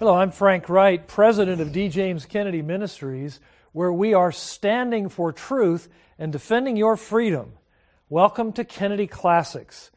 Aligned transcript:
Hello, 0.00 0.16
I'm 0.16 0.32
Frank 0.32 0.68
Wright, 0.68 1.06
president 1.06 1.60
of 1.60 1.70
D. 1.70 1.88
James 1.88 2.26
Kennedy 2.26 2.62
Ministries, 2.62 3.38
where 3.70 3.92
we 3.92 4.12
are 4.12 4.32
standing 4.32 5.08
for 5.08 5.30
truth 5.30 5.88
and 6.18 6.32
defending 6.32 6.76
your 6.76 6.96
freedom. 6.96 7.52
Welcome 8.08 8.52
to 8.54 8.64
Kennedy 8.64 9.06
Classics. 9.06 9.92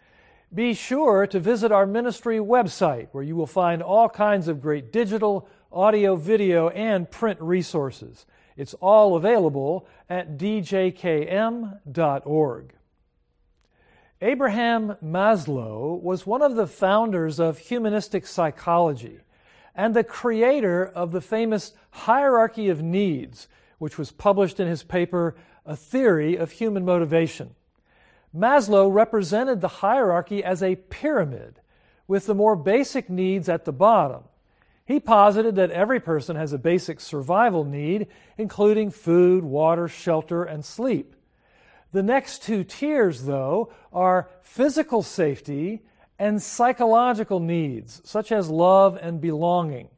Be 0.53 0.75
sure 0.75 1.25
to 1.25 1.39
visit 1.39 1.71
our 1.71 1.87
ministry 1.87 2.37
website, 2.37 3.07
where 3.11 3.23
you 3.23 3.35
will 3.35 3.47
find 3.47 3.81
all 3.81 4.07
kinds 4.07 4.47
of 4.47 4.61
great 4.61 4.91
digital, 4.91 5.49
audio, 5.71 6.15
video, 6.15 6.69
and 6.69 7.09
print 7.09 7.41
resources. 7.41 8.27
It's 8.55 8.75
all 8.75 9.15
available 9.15 9.87
at 10.07 10.37
djkm.org. 10.37 11.73
Abraham 14.21 14.95
Maslow 15.03 15.99
was 15.99 16.27
one 16.27 16.43
of 16.43 16.55
the 16.55 16.67
founders 16.67 17.39
of 17.39 17.57
humanistic 17.57 18.27
psychology 18.27 19.21
and 19.77 19.95
the 19.95 20.03
creator 20.03 20.83
of 20.83 21.11
the 21.11 21.21
famous 21.21 21.73
Hierarchy 21.91 22.67
of 22.67 22.81
Needs, 22.81 23.47
which 23.77 23.97
was 23.97 24.11
published 24.11 24.59
in 24.59 24.67
his 24.67 24.81
paper, 24.81 25.35
A 25.65 25.75
Theory 25.75 26.35
of 26.35 26.51
Human 26.51 26.83
Motivation. 26.83 27.53
Maslow 28.35 28.91
represented 28.91 29.61
the 29.61 29.67
hierarchy 29.67 30.43
as 30.43 30.63
a 30.63 30.75
pyramid, 30.75 31.61
with 32.07 32.25
the 32.25 32.35
more 32.35 32.55
basic 32.55 33.09
needs 33.09 33.47
at 33.47 33.65
the 33.65 33.71
bottom. 33.71 34.23
He 34.83 34.99
posited 34.99 35.55
that 35.55 35.71
every 35.71 35.99
person 35.99 36.35
has 36.37 36.53
a 36.53 36.57
basic 36.57 36.99
survival 36.99 37.63
need, 37.63 38.07
including 38.37 38.89
food, 38.89 39.43
water, 39.43 39.87
shelter, 39.87 40.43
and 40.43 40.65
sleep. 40.65 41.13
The 41.91 42.03
next 42.03 42.41
two 42.41 42.63
tiers, 42.63 43.23
though, 43.23 43.71
are 43.93 44.29
physical 44.41 45.03
safety 45.03 45.83
and 46.19 46.41
psychological 46.41 47.39
needs, 47.39 48.01
such 48.03 48.31
as 48.31 48.49
love 48.49 48.97
and 49.01 49.21
belonging. 49.21 49.89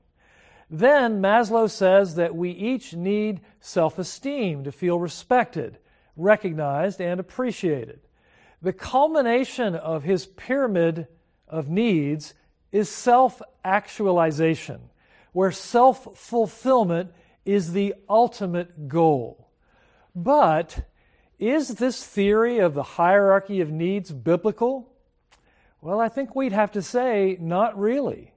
Then 0.69 1.21
Maslow 1.21 1.69
says 1.69 2.15
that 2.15 2.35
we 2.35 2.51
each 2.51 2.93
need 2.93 3.41
self 3.59 3.97
esteem 3.97 4.63
to 4.65 4.71
feel 4.71 4.99
respected, 4.99 5.79
recognized, 6.15 7.01
and 7.01 7.19
appreciated. 7.19 8.01
The 8.61 8.73
culmination 8.73 9.73
of 9.75 10.03
his 10.03 10.25
pyramid 10.25 11.07
of 11.47 11.69
needs 11.69 12.33
is 12.71 12.89
self 12.89 13.41
actualization, 13.63 14.81
where 15.31 15.51
self 15.51 16.17
fulfillment 16.17 17.11
is 17.45 17.71
the 17.71 17.95
ultimate 18.07 18.87
goal. 18.87 19.49
But 20.13 20.85
is 21.39 21.69
this 21.75 22.05
theory 22.05 22.59
of 22.59 22.73
the 22.73 22.83
hierarchy 22.83 23.61
of 23.61 23.71
needs 23.71 24.11
biblical? 24.11 24.88
Well, 25.81 25.99
I 25.99 26.09
think 26.09 26.35
we'd 26.35 26.51
have 26.51 26.71
to 26.73 26.81
say 26.81 27.37
not 27.39 27.79
really. 27.79 28.33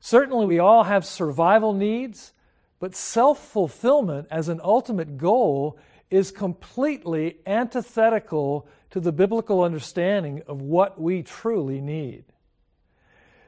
Certainly, 0.00 0.46
we 0.46 0.58
all 0.58 0.84
have 0.84 1.04
survival 1.04 1.72
needs, 1.74 2.32
but 2.78 2.94
self 2.94 3.38
fulfillment 3.38 4.28
as 4.30 4.48
an 4.48 4.60
ultimate 4.62 5.18
goal 5.18 5.78
is 6.10 6.30
completely 6.30 7.38
antithetical 7.46 8.66
to 8.90 9.00
the 9.00 9.12
biblical 9.12 9.62
understanding 9.62 10.42
of 10.46 10.62
what 10.62 11.00
we 11.00 11.22
truly 11.22 11.80
need. 11.80 12.24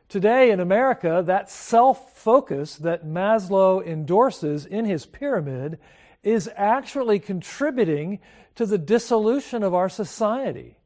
Today 0.09 0.51
in 0.51 0.61
America, 0.61 1.23
that 1.25 1.51
self 1.51 2.17
focus 2.19 2.77
that 2.77 3.07
Maslow 3.07 3.85
endorses 3.87 4.67
in 4.67 4.85
his 4.85 5.07
pyramid 5.07 5.79
is 6.23 6.51
actually 6.57 7.21
contributing 7.21 8.19
to 8.57 8.67
the 8.67 8.77
dissolution 8.77 9.63
of 9.63 9.73
our 9.73 9.89
society. 9.89 10.80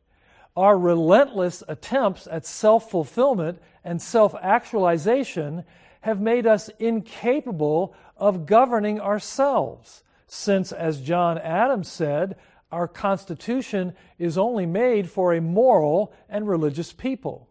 Our 0.56 0.78
relentless 0.78 1.62
attempts 1.66 2.26
at 2.26 2.47
self 2.47 2.91
fulfillment 2.91 3.60
and 3.82 4.00
self 4.00 4.34
actualization 4.41 5.65
have 6.03 6.20
made 6.20 6.47
us 6.47 6.69
incapable 6.78 7.94
of 8.16 8.47
governing 8.47 9.00
ourselves, 9.00 10.03
since, 10.26 10.70
as 10.70 11.00
John 11.00 11.38
Adams 11.38 11.88
said, 11.88 12.37
our 12.70 12.87
Constitution 12.87 13.94
is 14.19 14.37
only 14.37 14.66
made 14.66 15.10
for 15.10 15.32
a 15.32 15.41
moral 15.41 16.12
and 16.28 16.47
religious 16.47 16.93
people. 16.93 17.48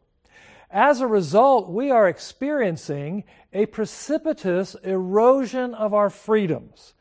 As 0.69 1.01
a 1.01 1.07
result, 1.07 1.69
we 1.69 1.91
are 1.91 2.07
experiencing 2.07 3.23
a 3.51 3.65
precipitous 3.67 4.75
erosion 4.83 5.73
of 5.73 5.93
our 5.93 6.09
freedoms 6.09 6.93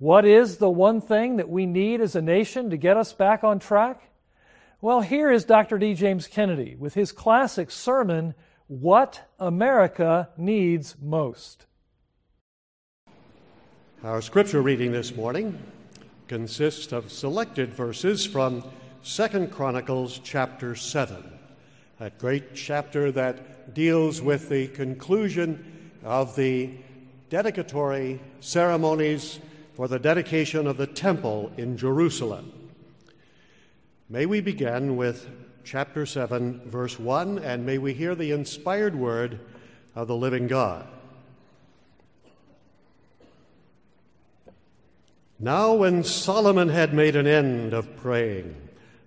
what 0.00 0.24
is 0.24 0.56
the 0.56 0.70
one 0.70 1.02
thing 1.02 1.36
that 1.36 1.50
we 1.50 1.66
need 1.66 2.00
as 2.00 2.16
a 2.16 2.22
nation 2.22 2.70
to 2.70 2.78
get 2.78 2.96
us 2.96 3.12
back 3.12 3.44
on 3.44 3.58
track? 3.58 4.09
Well, 4.82 5.02
here 5.02 5.30
is 5.30 5.44
Dr. 5.44 5.76
D. 5.76 5.92
James 5.92 6.26
Kennedy 6.26 6.74
with 6.74 6.94
his 6.94 7.12
classic 7.12 7.70
sermon, 7.70 8.34
What 8.66 9.28
America 9.38 10.30
Needs 10.38 10.96
Most. 10.98 11.66
Our 14.02 14.22
scripture 14.22 14.62
reading 14.62 14.90
this 14.90 15.14
morning 15.14 15.58
consists 16.28 16.92
of 16.92 17.12
selected 17.12 17.74
verses 17.74 18.24
from 18.24 18.64
Second 19.02 19.52
Chronicles 19.52 20.18
chapter 20.24 20.74
7, 20.74 21.30
a 22.00 22.08
great 22.08 22.54
chapter 22.54 23.12
that 23.12 23.74
deals 23.74 24.22
with 24.22 24.48
the 24.48 24.68
conclusion 24.68 25.92
of 26.02 26.34
the 26.36 26.70
dedicatory 27.28 28.18
ceremonies 28.40 29.40
for 29.74 29.88
the 29.88 29.98
dedication 29.98 30.66
of 30.66 30.78
the 30.78 30.86
temple 30.86 31.52
in 31.58 31.76
Jerusalem. 31.76 32.59
May 34.12 34.26
we 34.26 34.40
begin 34.40 34.96
with 34.96 35.28
chapter 35.62 36.04
7, 36.04 36.62
verse 36.68 36.98
1, 36.98 37.38
and 37.38 37.64
may 37.64 37.78
we 37.78 37.94
hear 37.94 38.16
the 38.16 38.32
inspired 38.32 38.96
word 38.96 39.38
of 39.94 40.08
the 40.08 40.16
living 40.16 40.48
God. 40.48 40.84
Now, 45.38 45.74
when 45.74 46.02
Solomon 46.02 46.70
had 46.70 46.92
made 46.92 47.14
an 47.14 47.28
end 47.28 47.72
of 47.72 47.96
praying, 47.98 48.56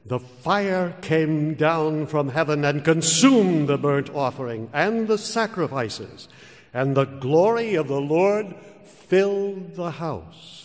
the 0.05 0.19
fire 0.19 0.95
came 1.01 1.55
down 1.55 2.07
from 2.07 2.29
heaven 2.29 2.63
and 2.63 2.85
consumed 2.85 3.67
the 3.67 3.77
burnt 3.77 4.09
offering 4.09 4.69
and 4.71 5.09
the 5.09 5.17
sacrifices, 5.17 6.29
and 6.73 6.95
the 6.95 7.03
glory 7.03 7.75
of 7.75 7.89
the 7.89 7.99
Lord 7.99 8.55
filled 8.85 9.75
the 9.75 9.91
house 9.91 10.62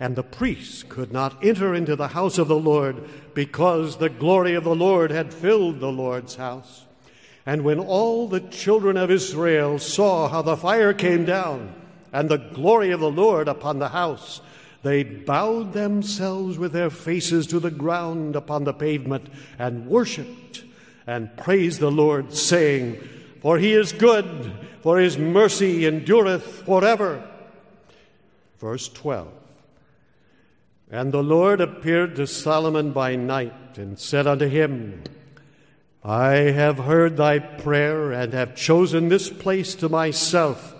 and 0.00 0.14
the 0.14 0.22
priests 0.22 0.84
could 0.84 1.12
not 1.12 1.44
enter 1.44 1.74
into 1.74 1.96
the 1.96 2.08
house 2.08 2.38
of 2.38 2.48
the 2.48 2.58
Lord 2.58 3.08
because 3.34 3.96
the 3.96 4.08
glory 4.08 4.54
of 4.54 4.64
the 4.64 4.74
Lord 4.74 5.10
had 5.10 5.34
filled 5.34 5.80
the 5.80 5.90
Lord's 5.90 6.36
house. 6.36 6.84
And 7.44 7.62
when 7.62 7.80
all 7.80 8.28
the 8.28 8.40
children 8.40 8.96
of 8.96 9.10
Israel 9.10 9.78
saw 9.78 10.28
how 10.28 10.42
the 10.42 10.56
fire 10.56 10.92
came 10.92 11.24
down 11.24 11.74
and 12.12 12.28
the 12.28 12.36
glory 12.36 12.90
of 12.90 13.00
the 13.00 13.10
Lord 13.10 13.48
upon 13.48 13.78
the 13.78 13.88
house, 13.88 14.40
they 14.82 15.02
bowed 15.02 15.72
themselves 15.72 16.58
with 16.58 16.72
their 16.72 16.90
faces 16.90 17.46
to 17.48 17.58
the 17.58 17.70
ground 17.70 18.36
upon 18.36 18.64
the 18.64 18.72
pavement 18.72 19.28
and 19.58 19.86
worshiped 19.86 20.64
and 21.06 21.34
praised 21.36 21.80
the 21.80 21.90
Lord, 21.90 22.34
saying, 22.34 22.96
For 23.40 23.58
he 23.58 23.72
is 23.72 23.92
good, 23.92 24.52
for 24.82 24.98
his 24.98 25.18
mercy 25.18 25.86
endureth 25.86 26.64
forever. 26.64 27.26
Verse 28.60 28.88
12. 28.88 29.37
And 30.90 31.12
the 31.12 31.22
Lord 31.22 31.60
appeared 31.60 32.16
to 32.16 32.26
Solomon 32.26 32.92
by 32.92 33.14
night 33.14 33.76
and 33.76 33.98
said 33.98 34.26
unto 34.26 34.48
him, 34.48 35.02
I 36.02 36.32
have 36.32 36.78
heard 36.78 37.16
thy 37.16 37.38
prayer 37.38 38.12
and 38.12 38.32
have 38.32 38.56
chosen 38.56 39.08
this 39.08 39.28
place 39.28 39.74
to 39.76 39.88
myself 39.90 40.74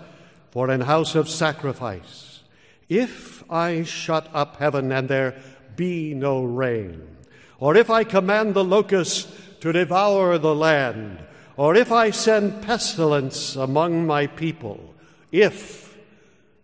for 0.49 0.71
an 0.71 0.81
house 0.81 1.13
of 1.13 1.29
sacrifice. 1.29 2.41
If 2.87 3.43
I 3.51 3.83
shut 3.83 4.27
up 4.33 4.57
heaven 4.57 4.91
and 4.91 5.07
there 5.07 5.39
be 5.75 6.15
no 6.15 6.43
rain, 6.43 7.17
or 7.59 7.75
if 7.77 7.91
I 7.91 8.03
command 8.03 8.55
the 8.55 8.63
locusts 8.63 9.31
to 9.59 9.71
devour 9.71 10.39
the 10.39 10.55
land, 10.55 11.19
or 11.55 11.75
if 11.75 11.91
I 11.91 12.09
send 12.09 12.63
pestilence 12.63 13.55
among 13.55 14.07
my 14.07 14.25
people, 14.25 14.95
if 15.31 15.95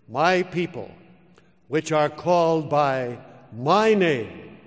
my 0.09 0.41
people, 0.41 0.89
which 1.67 1.91
are 1.91 2.09
called 2.09 2.69
by 2.69 3.19
my 3.57 3.93
name 3.93 4.57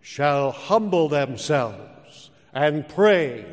shall 0.00 0.50
humble 0.50 1.08
themselves 1.08 2.30
and 2.52 2.88
pray 2.88 3.44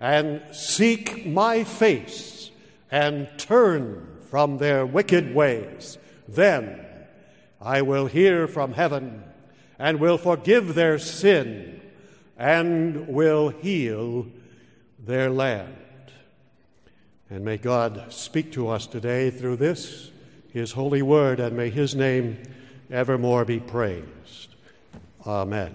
and 0.00 0.42
seek 0.52 1.26
my 1.26 1.64
face 1.64 2.50
and 2.90 3.28
turn 3.38 4.06
from 4.30 4.58
their 4.58 4.84
wicked 4.84 5.34
ways, 5.34 5.98
Then 6.28 6.84
I 7.60 7.82
will 7.82 8.06
hear 8.06 8.46
from 8.46 8.74
heaven 8.74 9.24
and 9.78 10.00
will 10.00 10.18
forgive 10.18 10.74
their 10.74 10.98
sin 10.98 11.80
and 12.36 13.08
will 13.08 13.48
heal 13.48 14.26
their 14.98 15.30
land. 15.30 15.76
And 17.30 17.44
may 17.44 17.56
God 17.56 18.12
speak 18.12 18.52
to 18.52 18.68
us 18.68 18.86
today 18.86 19.30
through 19.30 19.56
this, 19.56 20.10
His 20.52 20.72
holy 20.72 21.02
word, 21.02 21.40
and 21.40 21.56
may 21.56 21.70
His 21.70 21.94
name 21.94 22.42
evermore 22.90 23.44
be 23.44 23.58
praised. 23.58 24.15
Amen. 25.26 25.74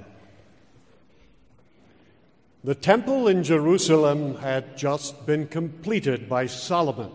The 2.64 2.76
temple 2.76 3.28
in 3.28 3.44
Jerusalem 3.44 4.36
had 4.36 4.78
just 4.78 5.26
been 5.26 5.48
completed 5.48 6.30
by 6.30 6.46
Solomon. 6.46 7.12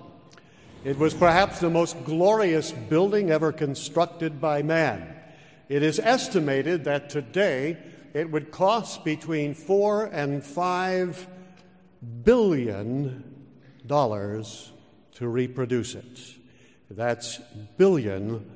It 0.84 0.98
was 0.98 1.14
perhaps 1.14 1.60
the 1.60 1.70
most 1.70 2.04
glorious 2.04 2.72
building 2.72 3.30
ever 3.30 3.52
constructed 3.52 4.40
by 4.40 4.62
man. 4.62 5.14
It 5.68 5.82
is 5.82 5.98
estimated 5.98 6.84
that 6.84 7.10
today 7.10 7.78
it 8.12 8.30
would 8.30 8.50
cost 8.50 9.04
between 9.04 9.54
four 9.54 10.04
and 10.06 10.44
five 10.44 11.26
billion 12.24 13.46
dollars 13.86 14.72
to 15.14 15.28
reproduce 15.28 15.94
it. 15.94 16.20
That's 16.90 17.38
billion 17.76 18.48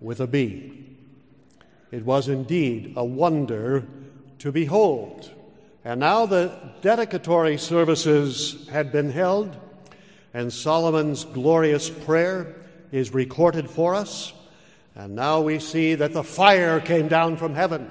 with 0.00 0.20
a 0.20 0.26
B. 0.26 0.97
It 1.90 2.04
was 2.04 2.28
indeed 2.28 2.94
a 2.96 3.04
wonder 3.04 3.86
to 4.40 4.52
behold. 4.52 5.30
And 5.84 6.00
now 6.00 6.26
the 6.26 6.52
dedicatory 6.82 7.56
services 7.56 8.68
had 8.70 8.92
been 8.92 9.10
held, 9.10 9.56
and 10.34 10.52
Solomon's 10.52 11.24
glorious 11.24 11.88
prayer 11.88 12.54
is 12.92 13.14
recorded 13.14 13.70
for 13.70 13.94
us. 13.94 14.32
And 14.94 15.14
now 15.14 15.40
we 15.40 15.58
see 15.60 15.94
that 15.94 16.12
the 16.12 16.24
fire 16.24 16.80
came 16.80 17.08
down 17.08 17.36
from 17.36 17.54
heaven, 17.54 17.90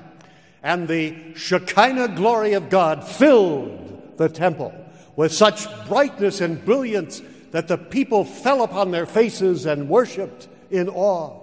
and 0.62 0.88
the 0.88 1.34
Shekinah 1.36 2.10
glory 2.10 2.54
of 2.54 2.70
God 2.70 3.08
filled 3.08 4.18
the 4.18 4.30
temple 4.30 4.74
with 5.16 5.34
such 5.34 5.66
brightness 5.88 6.42
and 6.42 6.64
brilliance 6.64 7.22
that 7.52 7.68
the 7.68 7.78
people 7.78 8.26
fell 8.26 8.62
upon 8.62 8.92
their 8.92 9.06
faces 9.06 9.66
and 9.66 9.90
worshiped 9.90 10.48
in 10.70 10.90
awe. 10.90 11.40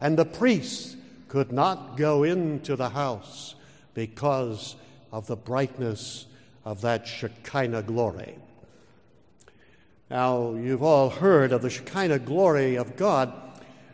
And 0.00 0.18
the 0.18 0.24
priests 0.24 0.96
could 1.30 1.52
not 1.52 1.96
go 1.96 2.24
into 2.24 2.74
the 2.74 2.88
house 2.88 3.54
because 3.94 4.74
of 5.12 5.28
the 5.28 5.36
brightness 5.36 6.26
of 6.64 6.80
that 6.80 7.06
Shekinah 7.06 7.84
glory. 7.84 8.36
Now, 10.10 10.54
you've 10.54 10.82
all 10.82 11.08
heard 11.08 11.52
of 11.52 11.62
the 11.62 11.70
Shekinah 11.70 12.18
glory 12.18 12.74
of 12.74 12.96
God. 12.96 13.32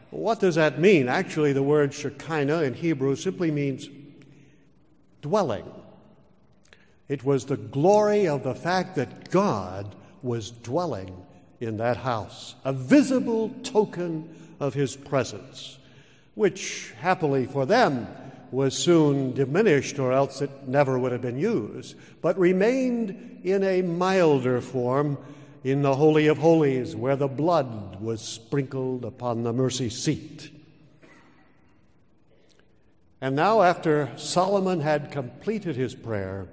What 0.09 0.41
does 0.41 0.55
that 0.55 0.81
mean? 0.81 1.11
Actually, 1.11 1.53
the 1.53 1.63
word 1.63 1.93
Shekinah 1.93 2.63
in 2.63 2.73
Hebrew 2.73 3.15
simply 3.17 3.51
means 3.51 3.91
dwelling. 5.21 5.71
It 7.07 7.23
was 7.23 7.45
the 7.45 7.59
glory 7.59 8.27
of 8.27 8.45
the 8.45 8.55
fact 8.55 8.97
that 8.97 9.31
God 9.31 9.95
was 10.23 10.51
dwelling 10.51 11.15
in 11.61 11.77
that 11.77 11.99
house, 11.99 12.55
a 12.65 12.73
visible 12.73 13.51
token 13.63 14.35
of 14.59 14.73
his 14.73 14.97
presence, 14.97 15.79
which, 16.37 16.93
happily 17.01 17.47
for 17.47 17.67
them, 17.67 18.07
was 18.53 18.77
soon 18.77 19.33
diminished, 19.33 19.99
or 19.99 20.13
else 20.13 20.41
it 20.43 20.51
never 20.69 20.99
would 20.99 21.11
have 21.11 21.23
been 21.23 21.39
used, 21.39 21.97
but 22.21 22.39
remained 22.39 23.41
in 23.43 23.65
a 23.65 23.83
milder 23.83 24.61
form 24.61 25.19
in 25.65 25.83
the 25.83 25.97
Holy 25.97 26.27
of 26.29 26.39
Holies, 26.39 26.95
where 26.95 27.17
the 27.17 27.27
blood 27.27 28.01
was 28.01 28.21
sprinkled 28.21 29.05
upon 29.05 29.43
the 29.43 29.53
mercy 29.53 29.89
seat. 29.89 30.51
And 33.21 33.35
now, 33.35 33.63
after 33.63 34.13
Solomon 34.17 34.81
had 34.81 35.11
completed 35.11 35.75
his 35.75 35.95
prayer, 35.95 36.49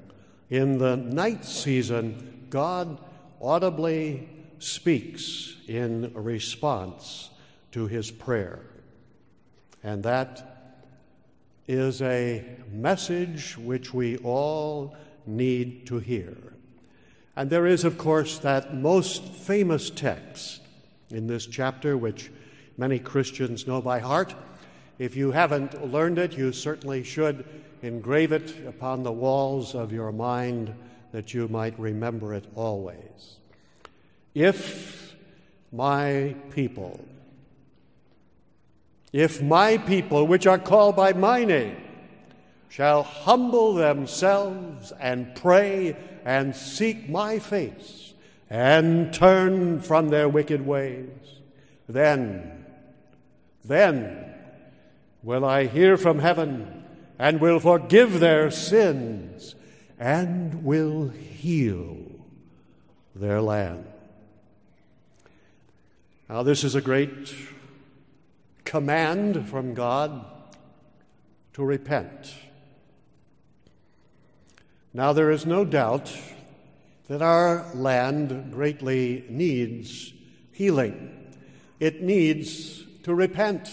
in 0.50 0.78
the 0.78 0.96
night 0.96 1.44
season, 1.44 2.48
God 2.50 2.98
audibly 3.42 4.30
speaks 4.60 5.58
in 5.68 6.14
response 6.14 7.30
to 7.74 7.88
his 7.88 8.10
prayer. 8.10 8.62
And 9.84 10.04
that 10.04 10.54
is 11.68 12.02
a 12.02 12.46
message 12.72 13.58
which 13.58 13.94
we 13.94 14.18
all 14.18 14.96
need 15.26 15.88
to 15.88 16.00
hear. 16.00 16.36
And 17.36 17.50
there 17.50 17.66
is, 17.66 17.84
of 17.84 17.98
course, 17.98 18.38
that 18.40 18.76
most 18.76 19.24
famous 19.24 19.90
text 19.90 20.62
in 21.10 21.28
this 21.28 21.46
chapter, 21.46 21.98
which 21.98 22.32
many 22.78 23.00
Christians 23.00 23.66
know 23.68 23.82
by 23.82 24.00
heart. 24.00 24.36
If 25.00 25.16
you 25.16 25.32
haven't 25.32 25.92
learned 25.92 26.20
it, 26.20 26.38
you 26.38 26.52
certainly 26.52 27.04
should 27.04 27.46
engrave 27.82 28.32
it 28.32 28.66
upon 28.68 29.04
the 29.04 29.12
walls 29.12 29.76
of 29.76 29.92
your 29.92 30.12
mind 30.12 30.74
that 31.12 31.34
you 31.34 31.48
might 31.48 31.78
remember 31.80 32.34
it 32.34 32.46
always. 32.56 33.38
If 34.34 35.16
my 35.72 36.36
people, 36.52 37.04
if 39.14 39.44
my 39.44 39.78
people, 39.78 40.26
which 40.26 40.48
are 40.48 40.58
called 40.58 40.96
by 40.96 41.14
my 41.14 41.46
name, 41.46 41.78
shall 42.68 43.04
humble 43.04 43.76
themselves 43.76 44.92
and 45.00 45.36
pray 45.36 45.96
and 46.26 46.56
seek 46.56 47.08
my 47.08 47.38
face 47.38 48.16
and 48.50 49.14
turn 49.14 49.80
from 49.80 50.10
their 50.10 50.28
wicked 50.28 50.66
ways, 50.66 51.10
then, 51.88 52.66
then 53.64 54.34
will 55.22 55.46
I 55.46 55.68
hear 55.68 55.96
from 55.96 56.18
heaven 56.18 56.84
and 57.20 57.40
will 57.40 57.60
forgive 57.60 58.20
their 58.20 58.50
sins 58.50 59.54
and 60.00 60.64
will 60.64 61.10
heal 61.10 61.98
their 63.16 63.42
land. 63.42 63.86
Now, 66.28 66.42
this 66.42 66.64
is 66.64 66.74
a 66.74 66.82
great 66.82 67.34
command 68.74 69.48
from 69.48 69.76
God 69.76 70.26
to 71.54 71.64
repent. 71.64 72.34
Now, 74.96 75.14
there 75.14 75.30
is 75.30 75.46
no 75.46 75.64
doubt 75.64 76.12
that 77.08 77.22
our 77.22 77.68
land 77.76 78.52
greatly 78.52 79.26
needs 79.30 80.12
healing. 80.54 81.36
It 81.80 82.02
needs 82.02 82.84
to 83.04 83.14
repent 83.14 83.70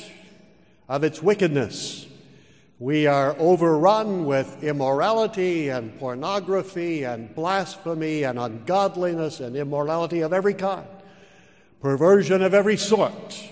of 0.86 1.02
its 1.02 1.22
wickedness. 1.22 2.06
We 2.78 3.06
are 3.06 3.34
overrun 3.38 4.26
with 4.26 4.62
immorality 4.62 5.70
and 5.70 5.98
pornography 5.98 7.04
and 7.04 7.34
blasphemy 7.34 8.24
and 8.24 8.38
ungodliness 8.38 9.40
and 9.40 9.56
immorality 9.56 10.20
of 10.20 10.34
every 10.34 10.52
kind 10.52 10.86
perversion 11.80 12.42
of 12.42 12.52
every 12.52 12.76
sort. 12.76 13.50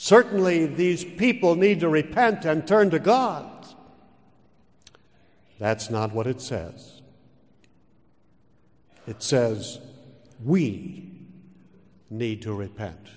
Certainly, 0.00 0.66
these 0.66 1.04
people 1.04 1.56
need 1.56 1.80
to 1.80 1.88
repent 1.88 2.44
and 2.44 2.66
turn 2.66 2.88
to 2.90 3.00
God. 3.00 3.66
That's 5.58 5.90
not 5.90 6.12
what 6.14 6.28
it 6.28 6.40
says. 6.40 7.02
It 9.08 9.24
says, 9.24 9.80
we 10.44 11.10
need 12.10 12.42
to 12.42 12.54
repent. 12.54 13.08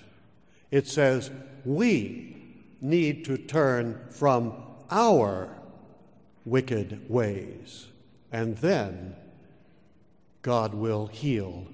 It 0.72 0.88
says, 0.88 1.30
we 1.64 2.36
need 2.80 3.26
to 3.26 3.38
turn 3.38 4.00
from 4.10 4.52
our 4.90 5.56
wicked 6.44 7.08
ways, 7.08 7.86
and 8.32 8.56
then 8.58 9.14
God 10.42 10.74
will 10.74 11.06
heal 11.06 11.68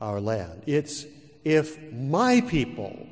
our 0.00 0.20
land. 0.20 0.62
It's 0.66 1.04
if 1.42 1.92
my 1.92 2.42
people, 2.42 3.08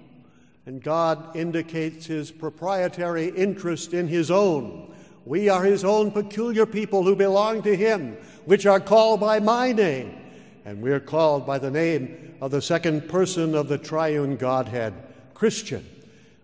and 0.70 0.80
God 0.80 1.34
indicates 1.34 2.06
his 2.06 2.30
proprietary 2.30 3.26
interest 3.26 3.92
in 3.92 4.06
his 4.06 4.30
own, 4.30 4.94
we 5.24 5.48
are 5.48 5.64
his 5.64 5.84
own 5.84 6.12
peculiar 6.12 6.64
people 6.64 7.02
who 7.02 7.16
belong 7.16 7.62
to 7.62 7.74
him, 7.74 8.16
which 8.44 8.66
are 8.66 8.78
called 8.78 9.18
by 9.18 9.40
my 9.40 9.72
name. 9.72 10.16
And 10.64 10.80
we 10.80 10.92
are 10.92 11.00
called 11.00 11.44
by 11.44 11.58
the 11.58 11.72
name 11.72 12.36
of 12.40 12.52
the 12.52 12.62
second 12.62 13.08
person 13.08 13.56
of 13.56 13.66
the 13.66 13.78
triune 13.78 14.36
Godhead, 14.36 14.94
Christian, 15.34 15.84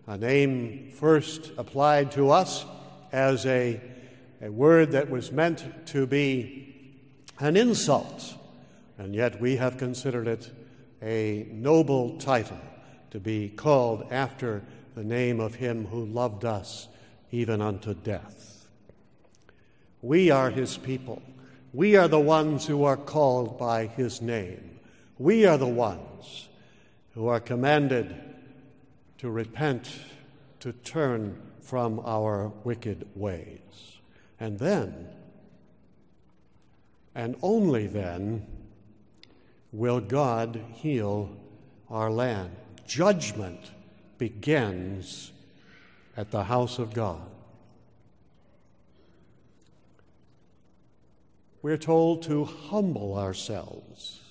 a 0.07 0.17
name 0.17 0.91
first 0.91 1.53
applied 1.57 2.11
to 2.11 2.29
us 2.29 2.65
as 3.13 3.45
a, 3.45 3.79
a 4.41 4.51
word 4.51 4.91
that 4.91 5.09
was 5.09 5.31
meant 5.31 5.63
to 5.85 6.05
be 6.05 6.97
an 7.39 7.55
insult, 7.55 8.35
and 8.97 9.15
yet 9.15 9.39
we 9.39 9.55
have 9.55 9.77
considered 9.77 10.27
it 10.27 10.51
a 11.01 11.47
noble 11.49 12.17
title 12.17 12.59
to 13.17 13.21
be 13.21 13.49
called 13.49 14.05
after 14.11 14.61
the 14.93 15.03
name 15.03 15.39
of 15.39 15.55
him 15.55 15.87
who 15.87 16.05
loved 16.05 16.45
us 16.45 16.87
even 17.31 17.63
unto 17.63 17.95
death. 17.95 18.67
We 20.03 20.29
are 20.29 20.51
his 20.51 20.77
people. 20.77 21.23
We 21.73 21.95
are 21.95 22.07
the 22.07 22.19
ones 22.19 22.67
who 22.67 22.83
are 22.83 22.95
called 22.95 23.57
by 23.57 23.87
his 23.87 24.21
name. 24.21 24.79
We 25.17 25.47
are 25.47 25.57
the 25.57 25.65
ones 25.65 26.47
who 27.15 27.25
are 27.25 27.39
commanded 27.39 28.15
to 29.17 29.31
repent 29.31 29.89
to 30.59 30.71
turn 30.71 31.41
from 31.59 31.99
our 32.05 32.51
wicked 32.63 33.07
ways. 33.15 33.97
And 34.39 34.59
then, 34.59 35.07
and 37.15 37.35
only 37.41 37.87
then, 37.87 38.45
will 39.71 40.01
God 40.01 40.61
heal 40.75 41.35
our 41.89 42.11
land. 42.11 42.55
Judgment 42.87 43.71
begins 44.17 45.31
at 46.15 46.31
the 46.31 46.45
house 46.45 46.79
of 46.79 46.93
God. 46.93 47.21
We're 51.61 51.77
told 51.77 52.23
to 52.23 52.45
humble 52.45 53.17
ourselves. 53.17 54.21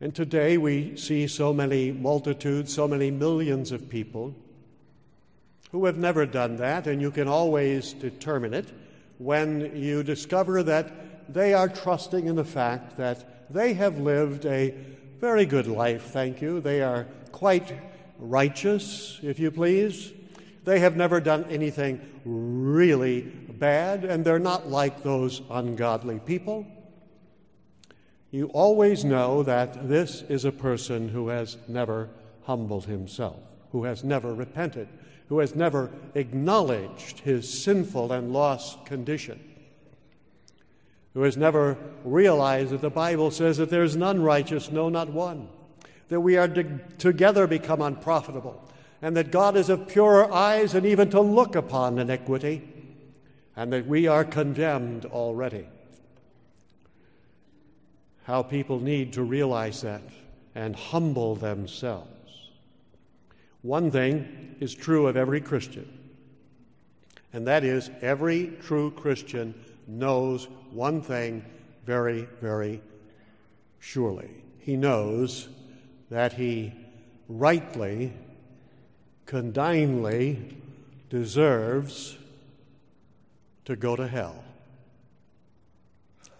And 0.00 0.14
today 0.14 0.58
we 0.58 0.96
see 0.96 1.26
so 1.26 1.52
many 1.52 1.92
multitudes, 1.92 2.74
so 2.74 2.88
many 2.88 3.10
millions 3.10 3.72
of 3.72 3.88
people 3.88 4.34
who 5.70 5.84
have 5.86 5.98
never 5.98 6.26
done 6.26 6.56
that, 6.56 6.86
and 6.86 7.00
you 7.00 7.10
can 7.10 7.28
always 7.28 7.92
determine 7.92 8.54
it 8.54 8.72
when 9.18 9.76
you 9.76 10.02
discover 10.02 10.62
that 10.62 11.32
they 11.32 11.52
are 11.52 11.68
trusting 11.68 12.26
in 12.26 12.36
the 12.36 12.44
fact 12.44 12.96
that 12.96 13.52
they 13.52 13.74
have 13.74 13.98
lived 13.98 14.46
a 14.46 14.74
very 15.20 15.46
good 15.46 15.66
life, 15.66 16.10
thank 16.10 16.40
you. 16.40 16.60
They 16.60 16.82
are 16.82 17.06
quite 17.32 17.72
righteous, 18.18 19.18
if 19.22 19.38
you 19.38 19.50
please. 19.50 20.12
They 20.64 20.80
have 20.80 20.96
never 20.96 21.20
done 21.20 21.44
anything 21.50 22.00
really 22.24 23.22
bad, 23.22 24.04
and 24.04 24.24
they're 24.24 24.38
not 24.38 24.68
like 24.68 25.02
those 25.02 25.42
ungodly 25.50 26.20
people. 26.20 26.66
You 28.30 28.46
always 28.48 29.04
know 29.04 29.42
that 29.42 29.88
this 29.88 30.22
is 30.22 30.44
a 30.44 30.52
person 30.52 31.08
who 31.08 31.28
has 31.28 31.56
never 31.66 32.10
humbled 32.44 32.84
himself, 32.84 33.40
who 33.72 33.84
has 33.84 34.04
never 34.04 34.34
repented, 34.34 34.88
who 35.28 35.38
has 35.38 35.54
never 35.54 35.90
acknowledged 36.14 37.20
his 37.20 37.62
sinful 37.62 38.12
and 38.12 38.32
lost 38.32 38.84
condition, 38.84 39.40
who 41.18 41.24
has 41.24 41.36
never 41.36 41.76
realized 42.04 42.70
that 42.70 42.80
the 42.80 42.88
Bible 42.88 43.32
says 43.32 43.56
that 43.56 43.70
there 43.70 43.82
is 43.82 43.96
none 43.96 44.22
righteous, 44.22 44.70
no, 44.70 44.88
not 44.88 45.12
one, 45.12 45.48
that 46.10 46.20
we 46.20 46.36
are 46.36 46.46
to- 46.46 46.78
together 46.96 47.48
become 47.48 47.82
unprofitable, 47.82 48.62
and 49.02 49.16
that 49.16 49.32
God 49.32 49.56
is 49.56 49.68
of 49.68 49.88
purer 49.88 50.32
eyes 50.32 50.76
and 50.76 50.86
even 50.86 51.10
to 51.10 51.20
look 51.20 51.56
upon 51.56 51.98
iniquity, 51.98 52.62
and 53.56 53.72
that 53.72 53.88
we 53.88 54.06
are 54.06 54.24
condemned 54.24 55.06
already. 55.06 55.66
How 58.22 58.44
people 58.44 58.78
need 58.78 59.12
to 59.14 59.24
realize 59.24 59.80
that 59.80 60.02
and 60.54 60.76
humble 60.76 61.34
themselves. 61.34 62.52
One 63.62 63.90
thing 63.90 64.54
is 64.60 64.72
true 64.72 65.08
of 65.08 65.16
every 65.16 65.40
Christian, 65.40 65.97
and 67.32 67.46
that 67.46 67.64
is 67.64 67.90
every 68.00 68.52
true 68.62 68.90
Christian 68.90 69.54
knows 69.86 70.48
one 70.70 71.02
thing 71.02 71.44
very, 71.84 72.28
very 72.40 72.80
surely. 73.78 74.30
He 74.58 74.76
knows 74.76 75.48
that 76.10 76.34
he 76.34 76.72
rightly, 77.28 78.12
condignly 79.26 80.56
deserves 81.10 82.16
to 83.64 83.76
go 83.76 83.96
to 83.96 84.08
hell. 84.08 84.44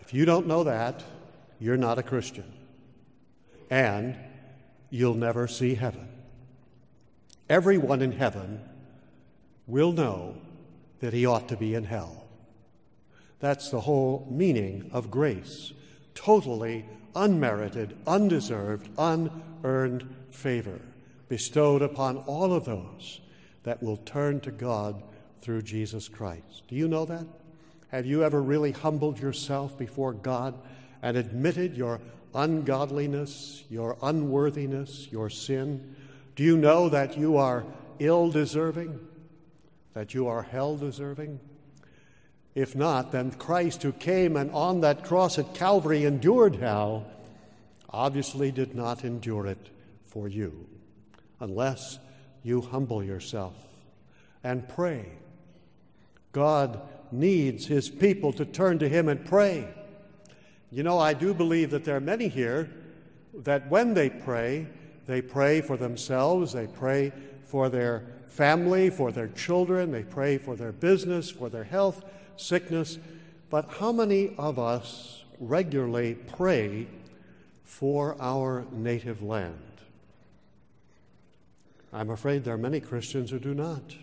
If 0.01 0.15
you 0.15 0.25
don't 0.25 0.47
know 0.47 0.65
that, 0.65 1.03
you're 1.61 1.77
not 1.77 1.99
a 1.99 2.03
Christian. 2.03 2.51
And 3.71 4.17
you'll 4.91 5.15
never 5.15 5.47
see 5.47 5.75
heaven. 5.75 6.09
Everyone 7.49 8.01
in 8.01 8.13
heaven 8.13 8.63
will 9.67 9.93
know 9.93 10.37
that 11.01 11.13
he 11.13 11.27
ought 11.27 11.49
to 11.49 11.57
be 11.57 11.75
in 11.75 11.85
hell. 11.85 12.25
That's 13.41 13.71
the 13.71 13.81
whole 13.81 14.27
meaning 14.31 14.91
of 14.93 15.11
grace 15.11 15.73
totally 16.15 16.85
unmerited, 17.15 17.97
undeserved, 18.07 18.89
unearned 18.99 20.15
favor 20.31 20.81
bestowed 21.29 21.83
upon 21.83 22.17
all 22.19 22.53
of 22.53 22.65
those 22.65 23.21
that 23.63 23.83
will 23.83 23.99
turn 23.99 24.41
to 24.41 24.51
God 24.51 25.03
through 25.43 25.63
Jesus 25.63 26.09
Christ. 26.09 26.63
Do 26.69 26.75
you 26.75 26.89
know 26.89 27.05
that? 27.05 27.27
Have 27.91 28.07
you 28.07 28.25
ever 28.25 28.43
really 28.43 28.73
humbled 28.73 29.19
yourself 29.19 29.79
before 29.79 30.13
God 30.13 30.55
and 31.03 31.17
admitted 31.17 31.77
your 31.77 32.01
ungodliness, 32.35 33.65
your 33.71 33.97
unworthiness, 34.03 35.09
your 35.11 35.31
sin? 35.31 35.95
Do 36.35 36.43
you 36.43 36.57
know 36.57 36.89
that 36.89 37.17
you 37.17 37.37
are 37.37 37.65
ill 37.99 38.31
deserving? 38.31 38.99
That 39.95 40.15
you 40.15 40.29
are 40.29 40.43
hell 40.43 40.77
deserving? 40.77 41.41
If 42.55 42.75
not, 42.75 43.13
then 43.13 43.31
Christ, 43.33 43.83
who 43.83 43.93
came 43.93 44.37
and 44.37 44.51
on 44.51 44.81
that 44.81 45.05
cross 45.05 45.39
at 45.39 45.55
Calvary 45.55 46.05
endured 46.05 46.57
hell, 46.57 47.07
obviously 47.91 48.51
did 48.51 48.75
not 48.75 49.05
endure 49.05 49.47
it 49.47 49.71
for 50.05 50.29
you, 50.29 50.67
unless 51.41 51.99
you 52.43 52.61
humble 52.61 53.03
yourself 53.03 53.55
and 54.43 54.69
pray. 54.69 55.07
God 56.33 56.81
needs 57.11 57.67
his 57.67 57.89
people 57.89 58.33
to 58.35 58.45
turn 58.45 58.79
to 58.81 58.89
him 58.89 59.09
and 59.09 59.25
pray. 59.25 59.69
You 60.71 60.83
know, 60.83 60.99
I 60.99 61.15
do 61.15 61.33
believe 61.33 61.71
that 61.71 61.85
there 61.85 61.97
are 61.97 62.01
many 62.01 62.29
here 62.29 62.71
that 63.35 63.71
when 63.71 63.95
they 63.95 64.11
pray, 64.11 64.67
they 65.07 65.23
pray 65.23 65.61
for 65.61 65.77
themselves, 65.77 66.53
they 66.53 66.67
pray 66.67 67.13
for 67.45 67.69
their 67.69 68.05
family, 68.29 68.91
for 68.91 69.11
their 69.11 69.29
children, 69.29 69.91
they 69.91 70.03
pray 70.03 70.39
for 70.39 70.55
their 70.55 70.73
business, 70.73 71.31
for 71.31 71.49
their 71.49 71.65
health 71.65 72.05
sickness. 72.37 72.99
But 73.51 73.69
how 73.81 73.93
many 73.93 74.35
of 74.39 74.59
us 74.59 75.25
regularly 75.41 76.15
pray 76.15 76.87
for 77.65 78.17
our 78.21 78.67
native 78.73 79.23
land? 79.23 79.57
I'm 81.93 82.11
afraid 82.11 82.45
there 82.45 82.55
are 82.55 82.59
many 82.59 82.81
Christians 82.81 83.31
who 83.31 83.39
do 83.39 83.55
not. 83.55 83.97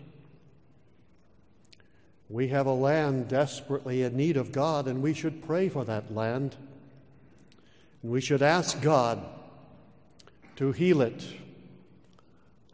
We 2.28 2.48
have 2.48 2.66
a 2.66 2.72
land 2.72 3.28
desperately 3.28 4.02
in 4.02 4.16
need 4.16 4.36
of 4.36 4.50
God, 4.50 4.88
and 4.88 5.00
we 5.00 5.14
should 5.14 5.46
pray 5.46 5.68
for 5.68 5.84
that 5.84 6.12
land. 6.12 6.56
And 8.02 8.10
we 8.10 8.20
should 8.20 8.42
ask 8.42 8.82
God 8.82 9.24
to 10.56 10.72
heal 10.72 11.00
it, 11.02 11.24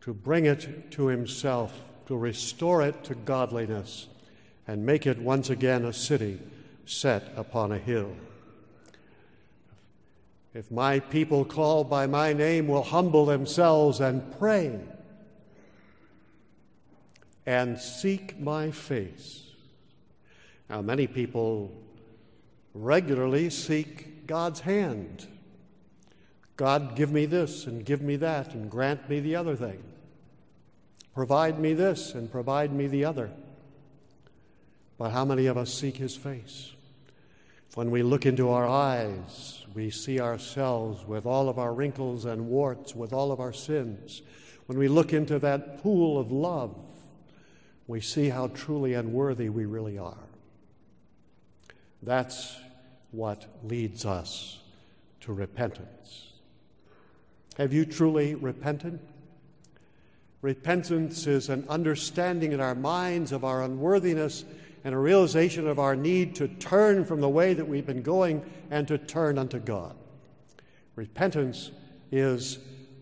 to 0.03 0.13
bring 0.13 0.47
it 0.47 0.91
to 0.93 1.07
Himself, 1.07 1.81
to 2.07 2.17
restore 2.17 2.83
it 2.83 3.05
to 3.05 3.15
godliness 3.15 4.09
and 4.67 4.85
make 4.85 5.07
it 5.07 5.19
once 5.19 5.51
again 5.51 5.85
a 5.85 5.93
city 5.93 6.41
set 6.87 7.33
upon 7.37 7.73
a 7.73 7.79
hill. 7.79 8.15
If 10.55 10.71
my 10.71 11.01
people 11.01 11.45
called 11.45 11.89
by 11.89 12.07
my 12.07 12.33
name 12.33 12.69
will 12.69 12.83
humble 12.83 13.25
themselves 13.25 14.01
and 14.01 14.39
pray 14.39 14.81
and 17.47 17.79
seek 17.79 18.39
my 18.39 18.71
face. 18.71 19.43
Now, 20.69 20.83
many 20.83 21.07
people 21.07 21.73
regularly 22.75 23.51
seek 23.51 24.27
God's 24.27 24.61
hand. 24.61 25.27
God, 26.57 26.97
give 26.97 27.11
me 27.11 27.27
this 27.27 27.67
and 27.67 27.85
give 27.85 28.03
me 28.03 28.17
that 28.17 28.55
and 28.55 28.71
grant 28.71 29.09
me 29.09 29.21
the 29.21 29.37
other 29.37 29.57
thing. 29.57 29.83
Provide 31.15 31.59
me 31.59 31.75
this 31.75 32.15
and 32.15 32.31
provide 32.31 32.73
me 32.73 32.87
the 32.87 33.05
other. 33.05 33.31
But 34.99 35.11
how 35.11 35.25
many 35.25 35.47
of 35.47 35.57
us 35.57 35.73
seek 35.73 35.97
His 35.97 36.17
face? 36.17 36.73
When 37.75 37.91
we 37.91 38.03
look 38.03 38.27
into 38.27 38.51
our 38.51 38.67
eyes, 38.67 39.65
we 39.75 39.91
see 39.91 40.21
ourselves 40.21 41.07
with 41.07 41.25
all 41.25 41.49
of 41.49 41.59
our 41.59 41.73
wrinkles 41.73 42.25
and 42.25 42.49
warts, 42.49 42.95
with 42.95 43.13
all 43.13 43.33
of 43.33 43.41
our 43.41 43.53
sins. 43.53 44.23
When 44.67 44.79
we 44.79 44.89
look 44.89 45.13
into 45.13 45.39
that 45.39 45.83
pool 45.83 46.19
of 46.19 46.31
love, 46.31 46.77
we 47.87 48.01
see 48.01 48.29
how 48.29 48.49
truly 48.49 48.95
unworthy 48.95 49.49
we 49.49 49.65
really 49.65 49.99
are. 49.99 50.29
That's 52.03 52.57
what 53.11 53.47
leads 53.63 54.05
us 54.05 54.61
to 55.21 55.33
repentance. 55.33 56.33
Have 57.59 57.73
you 57.73 57.85
truly 57.85 58.35
repented? 58.35 58.99
Repentance 60.43 61.29
is 61.29 61.49
an 61.49 61.65
understanding 61.69 62.51
in 62.51 62.61
our 62.61 62.75
minds 62.75 63.31
of 63.31 63.45
our 63.45 63.63
unworthiness 63.63 64.45
and 64.83 64.93
a 64.93 64.99
realization 64.99 65.69
of 65.69 65.79
our 65.79 65.95
need 65.95 66.35
to 66.35 66.49
turn 66.49 67.05
from 67.05 67.21
the 67.21 67.29
way 67.29 67.55
that 67.55 67.69
we've 67.69 67.87
been 67.87 68.03
going 68.03 68.45
and 68.69 68.89
to 68.89 68.99
turn 68.99 69.39
unto 69.39 69.61
God. 69.61 69.95
Repentance 70.97 71.71
is 72.11 72.59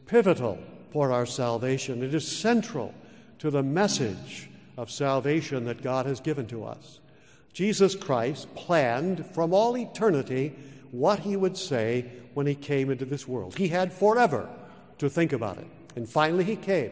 pivotal 0.06 0.58
for 0.92 1.12
our 1.12 1.24
salvation, 1.24 2.02
it 2.02 2.14
is 2.14 2.28
central 2.28 2.92
to 3.38 3.50
the 3.50 3.62
message 3.62 4.50
of 4.76 4.90
salvation 4.90 5.64
that 5.64 5.82
God 5.82 6.04
has 6.04 6.20
given 6.20 6.46
to 6.48 6.64
us. 6.64 7.00
Jesus 7.54 7.94
Christ 7.94 8.54
planned 8.54 9.24
from 9.24 9.54
all 9.54 9.78
eternity 9.78 10.54
what 10.90 11.20
he 11.20 11.36
would 11.36 11.56
say 11.56 12.10
when 12.34 12.46
he 12.46 12.54
came 12.54 12.90
into 12.90 13.04
this 13.04 13.26
world. 13.26 13.56
He 13.56 13.68
had 13.68 13.92
forever 13.92 14.48
to 14.98 15.08
think 15.08 15.32
about 15.32 15.58
it. 15.58 15.66
And 15.96 16.08
finally, 16.08 16.44
he 16.44 16.56
came. 16.56 16.90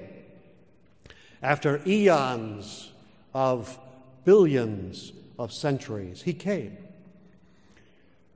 After 1.42 1.80
eons 1.87 2.90
of 3.33 3.78
billions 4.25 5.12
of 5.38 5.52
centuries, 5.52 6.23
he 6.23 6.33
came. 6.33 6.76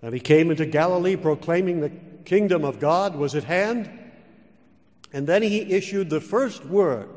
And 0.01 0.15
he 0.15 0.21
came 0.21 0.51
into 0.51 0.67
Galilee 0.67 1.17
proclaiming 1.17 1.81
the 1.81 1.93
kingdom 2.25 2.65
of 2.65 2.81
God 2.81 3.17
was 3.17 3.35
at 3.35 3.45
hand. 3.45 3.91
And 5.13 5.27
then 5.27 5.43
he 5.43 5.73
issued 5.73 6.11
the 6.11 6.21
first 6.21 6.65
word 6.65 7.09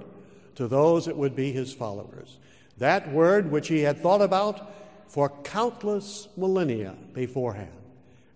to 0.56 0.68
those 0.68 1.06
that 1.06 1.18
would 1.18 1.36
be 1.36 1.51
his 1.51 1.74
followers. 1.74 2.38
That 2.77 3.12
word 3.12 3.51
which 3.51 3.68
he 3.68 3.82
had 3.82 4.01
thought 4.01 4.22
about 4.22 4.72
for 5.08 5.30
countless 5.44 6.27
millennia 6.36 6.96
beforehand. 7.13 7.70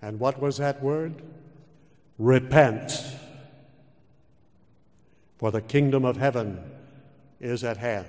And 0.01 0.19
what 0.19 0.39
was 0.39 0.57
that 0.57 0.81
word? 0.81 1.21
Repent. 2.17 3.01
For 5.37 5.51
the 5.51 5.61
kingdom 5.61 6.05
of 6.05 6.17
heaven 6.17 6.63
is 7.39 7.63
at 7.63 7.77
hand. 7.77 8.07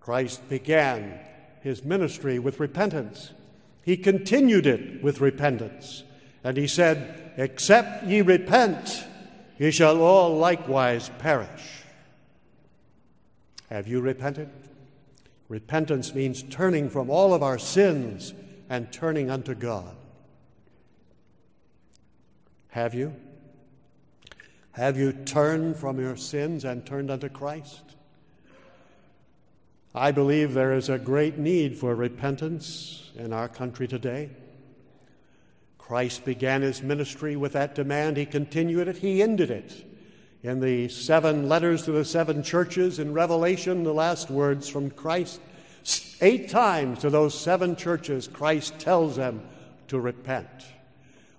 Christ 0.00 0.48
began 0.48 1.20
his 1.60 1.84
ministry 1.84 2.38
with 2.38 2.60
repentance. 2.60 3.32
He 3.82 3.96
continued 3.96 4.66
it 4.66 5.02
with 5.02 5.20
repentance. 5.20 6.04
And 6.42 6.56
he 6.56 6.66
said, 6.66 7.32
Except 7.36 8.04
ye 8.04 8.22
repent, 8.22 9.04
ye 9.58 9.70
shall 9.70 10.00
all 10.00 10.36
likewise 10.36 11.10
perish. 11.18 11.82
Have 13.68 13.86
you 13.86 14.00
repented? 14.00 14.50
Repentance 15.48 16.14
means 16.14 16.42
turning 16.44 16.88
from 16.88 17.10
all 17.10 17.34
of 17.34 17.42
our 17.42 17.58
sins 17.58 18.34
and 18.68 18.92
turning 18.92 19.30
unto 19.30 19.54
God. 19.54 19.96
Have 22.68 22.94
you? 22.94 23.14
Have 24.72 24.96
you 24.96 25.12
turned 25.12 25.76
from 25.76 25.98
your 25.98 26.16
sins 26.16 26.64
and 26.64 26.86
turned 26.86 27.10
unto 27.10 27.28
Christ? 27.28 27.96
I 29.94 30.12
believe 30.12 30.54
there 30.54 30.72
is 30.72 30.88
a 30.88 30.98
great 30.98 31.36
need 31.36 31.76
for 31.76 31.94
repentance 31.96 33.10
in 33.16 33.32
our 33.32 33.48
country 33.48 33.88
today. 33.88 34.30
Christ 35.78 36.24
began 36.24 36.62
his 36.62 36.80
ministry 36.80 37.34
with 37.34 37.54
that 37.54 37.74
demand. 37.74 38.16
He 38.16 38.24
continued 38.24 38.86
it, 38.86 38.98
he 38.98 39.20
ended 39.20 39.50
it. 39.50 39.84
In 40.44 40.60
the 40.60 40.88
seven 40.88 41.48
letters 41.48 41.82
to 41.84 41.92
the 41.92 42.04
seven 42.04 42.44
churches 42.44 43.00
in 43.00 43.12
Revelation, 43.12 43.82
the 43.82 43.92
last 43.92 44.30
words 44.30 44.68
from 44.68 44.90
Christ, 44.90 45.40
eight 46.20 46.48
times 46.48 47.00
to 47.00 47.10
those 47.10 47.38
seven 47.38 47.74
churches, 47.74 48.28
Christ 48.28 48.78
tells 48.78 49.16
them 49.16 49.42
to 49.88 49.98
repent. 49.98 50.48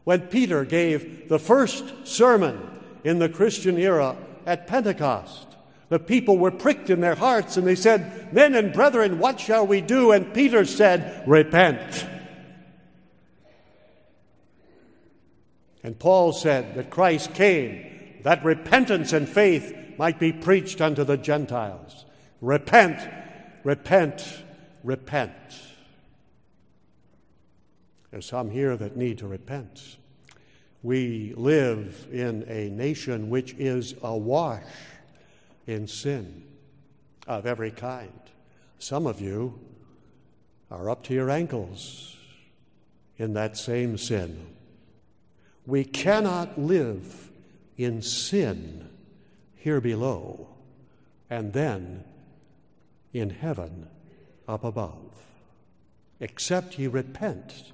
When 0.03 0.21
Peter 0.21 0.65
gave 0.65 1.29
the 1.29 1.39
first 1.39 2.05
sermon 2.05 2.59
in 3.05 3.19
the 3.19 3.29
Christian 3.29 3.77
era 3.77 4.17
at 4.45 4.67
Pentecost, 4.67 5.50
the 5.91 5.99
people 5.99 6.37
were 6.37 6.51
pricked 6.51 6.89
in 6.89 7.01
their 7.01 7.15
hearts 7.15 7.57
and 7.57 7.67
they 7.67 7.75
said, 7.75 8.33
Men 8.33 8.55
and 8.55 8.71
brethren, 8.71 9.19
what 9.19 9.41
shall 9.41 9.67
we 9.67 9.81
do? 9.81 10.13
And 10.13 10.33
Peter 10.33 10.63
said, 10.63 11.21
Repent. 11.27 12.07
And 15.83 15.99
Paul 15.99 16.31
said 16.31 16.75
that 16.75 16.91
Christ 16.91 17.33
came 17.33 17.87
that 18.23 18.41
repentance 18.45 19.11
and 19.11 19.27
faith 19.27 19.75
might 19.97 20.17
be 20.17 20.31
preached 20.31 20.79
unto 20.79 21.03
the 21.03 21.17
Gentiles. 21.17 22.05
Repent, 22.39 23.11
repent, 23.65 24.43
repent. 24.85 25.33
There's 28.11 28.27
some 28.27 28.49
here 28.49 28.77
that 28.77 28.95
need 28.95 29.17
to 29.17 29.27
repent. 29.27 29.97
We 30.83 31.33
live 31.35 32.07
in 32.13 32.45
a 32.47 32.69
nation 32.69 33.29
which 33.29 33.55
is 33.55 33.93
awash 34.01 34.63
in 35.67 35.87
sin 35.87 36.43
of 37.27 37.45
every 37.45 37.71
kind. 37.71 38.19
Some 38.79 39.05
of 39.05 39.21
you 39.21 39.59
are 40.69 40.89
up 40.89 41.03
to 41.03 41.13
your 41.13 41.29
ankles 41.29 42.17
in 43.17 43.33
that 43.33 43.57
same 43.57 43.97
sin. 43.97 44.47
We 45.65 45.83
cannot 45.83 46.59
live 46.59 47.29
in 47.77 48.01
sin 48.01 48.89
here 49.55 49.81
below 49.81 50.47
and 51.29 51.53
then 51.53 52.03
in 53.13 53.29
heaven 53.29 53.87
up 54.47 54.63
above. 54.63 54.97
Except 56.19 56.77
ye 56.77 56.87
repent, 56.87 57.71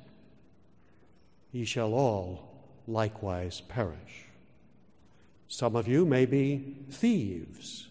ye 1.52 1.66
shall 1.66 1.94
all 1.94 2.50
likewise 2.88 3.62
perish. 3.62 4.27
Some 5.48 5.76
of 5.76 5.88
you 5.88 6.06
may 6.06 6.26
be 6.26 6.76
thieves. 6.92 7.88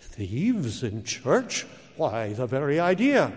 Thieves 0.00 0.82
in 0.82 1.04
church? 1.04 1.66
Why, 1.96 2.32
the 2.32 2.46
very 2.46 2.80
idea. 2.80 3.32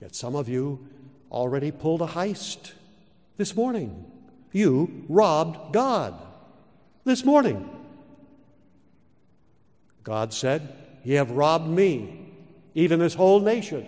Yet 0.00 0.14
some 0.14 0.34
of 0.34 0.48
you 0.48 0.86
already 1.30 1.70
pulled 1.70 2.02
a 2.02 2.06
heist 2.06 2.72
this 3.36 3.56
morning. 3.56 4.04
You 4.52 5.04
robbed 5.08 5.72
God 5.72 6.14
this 7.04 7.24
morning. 7.24 7.68
God 10.02 10.32
said, 10.32 10.74
Ye 11.02 11.14
have 11.14 11.30
robbed 11.30 11.68
me, 11.68 12.30
even 12.74 12.98
this 13.00 13.14
whole 13.14 13.40
nation. 13.40 13.86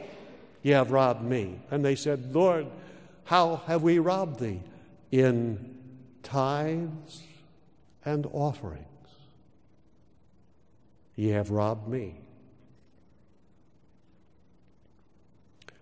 Ye 0.62 0.72
have 0.72 0.90
robbed 0.90 1.22
me. 1.22 1.60
And 1.70 1.84
they 1.84 1.94
said, 1.94 2.34
Lord, 2.34 2.66
how 3.24 3.56
have 3.66 3.82
we 3.82 3.98
robbed 3.98 4.40
thee? 4.40 4.60
In 5.12 5.76
tithes 6.22 7.22
and 8.06 8.26
offerings. 8.32 8.86
Ye 11.16 11.28
have 11.28 11.50
robbed 11.50 11.88
me. 11.88 12.20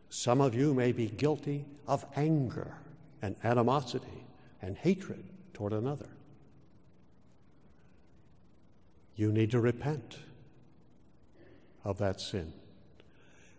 Some 0.09 0.41
of 0.41 0.55
you 0.55 0.75
may 0.75 0.93
be 0.93 1.07
guilty 1.07 1.67
of 1.87 2.05
anger 2.17 2.75
and 3.21 3.37
animosity 3.45 4.25
and 4.63 4.77
hatred 4.77 5.23
toward 5.53 5.73
another. 5.73 6.09
You 9.17 9.31
need 9.31 9.51
to 9.51 9.61
repent 9.61 10.19
of 11.85 11.99
that 11.99 12.21
sin. 12.21 12.53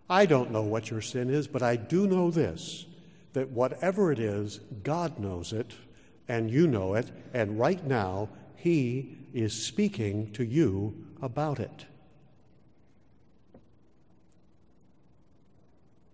I 0.09 0.25
don't 0.25 0.51
know 0.51 0.63
what 0.63 0.89
your 0.89 1.01
sin 1.01 1.29
is, 1.29 1.47
but 1.47 1.61
I 1.61 1.75
do 1.75 2.07
know 2.07 2.31
this 2.31 2.85
that 3.33 3.49
whatever 3.49 4.13
it 4.13 4.19
is, 4.19 4.61
God 4.81 5.19
knows 5.19 5.51
it, 5.51 5.73
and 6.29 6.49
you 6.49 6.67
know 6.67 6.93
it, 6.93 7.11
and 7.33 7.59
right 7.59 7.85
now, 7.85 8.29
He 8.65 9.19
is 9.31 9.53
speaking 9.53 10.31
to 10.31 10.43
you 10.43 10.95
about 11.21 11.59
it. 11.59 11.85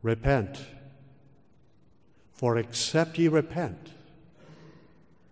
Repent. 0.03 0.59
For 2.33 2.57
except 2.57 3.17
ye 3.17 3.29
repent, 3.29 3.91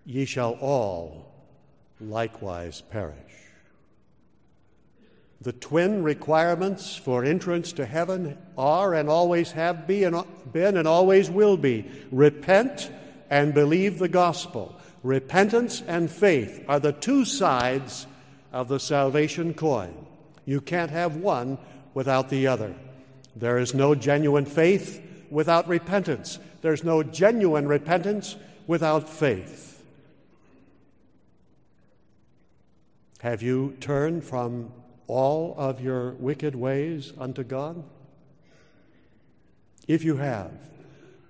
ye 0.05 0.23
shall 0.23 0.53
all 0.61 1.33
likewise 1.99 2.79
perish. 2.89 3.17
The 5.41 5.51
twin 5.51 6.03
requirements 6.03 6.95
for 6.95 7.25
entrance 7.25 7.73
to 7.73 7.85
heaven 7.85 8.37
are 8.57 8.93
and 8.93 9.09
always 9.09 9.51
have 9.51 9.85
been 9.85 10.15
and 10.55 10.87
always 10.87 11.29
will 11.29 11.57
be 11.57 11.85
repent 12.11 12.89
and 13.29 13.53
believe 13.53 13.99
the 13.99 14.07
gospel. 14.07 14.79
Repentance 15.03 15.81
and 15.87 16.09
faith 16.09 16.63
are 16.67 16.79
the 16.79 16.91
two 16.91 17.23
sides 17.23 18.05
of 18.51 18.67
the 18.67 18.79
salvation 18.79 19.53
coin. 19.53 19.93
You 20.45 20.59
can't 20.61 20.91
have 20.91 21.15
one 21.15 21.57
without 21.93 22.29
the 22.29 22.47
other. 22.47 22.73
There 23.35 23.57
is 23.57 23.73
no 23.73 23.95
genuine 23.95 24.45
faith 24.45 25.01
without 25.29 25.67
repentance. 25.67 26.39
There's 26.61 26.83
no 26.83 27.03
genuine 27.03 27.67
repentance 27.67 28.35
without 28.67 29.07
faith. 29.07 29.83
Have 33.19 33.41
you 33.41 33.77
turned 33.79 34.23
from 34.23 34.71
all 35.07 35.55
of 35.57 35.81
your 35.81 36.11
wicked 36.11 36.55
ways 36.55 37.13
unto 37.17 37.43
God? 37.43 37.83
If 39.87 40.03
you 40.03 40.17
have, 40.17 40.51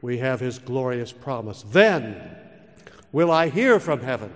we 0.01 0.19
have 0.19 0.39
his 0.39 0.59
glorious 0.59 1.11
promise. 1.11 1.63
Then 1.63 2.38
will 3.11 3.31
I 3.31 3.49
hear 3.49 3.79
from 3.79 4.01
heaven. 4.01 4.33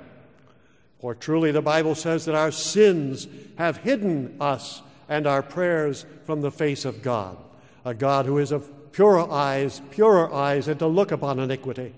For 0.99 1.13
truly 1.13 1.51
the 1.51 1.61
Bible 1.61 1.95
says 1.95 2.25
that 2.25 2.35
our 2.35 2.51
sins 2.51 3.27
have 3.57 3.77
hidden 3.77 4.37
us 4.39 4.81
and 5.09 5.27
our 5.27 5.41
prayers 5.41 6.05
from 6.23 6.41
the 6.41 6.51
face 6.51 6.85
of 6.85 7.01
God, 7.01 7.37
a 7.83 7.93
God 7.93 8.25
who 8.25 8.37
is 8.37 8.51
of 8.51 8.91
purer 8.93 9.29
eyes, 9.29 9.81
purer 9.91 10.33
eyes, 10.33 10.67
and 10.67 10.79
to 10.79 10.87
look 10.87 11.11
upon 11.11 11.39
iniquity. 11.39 11.93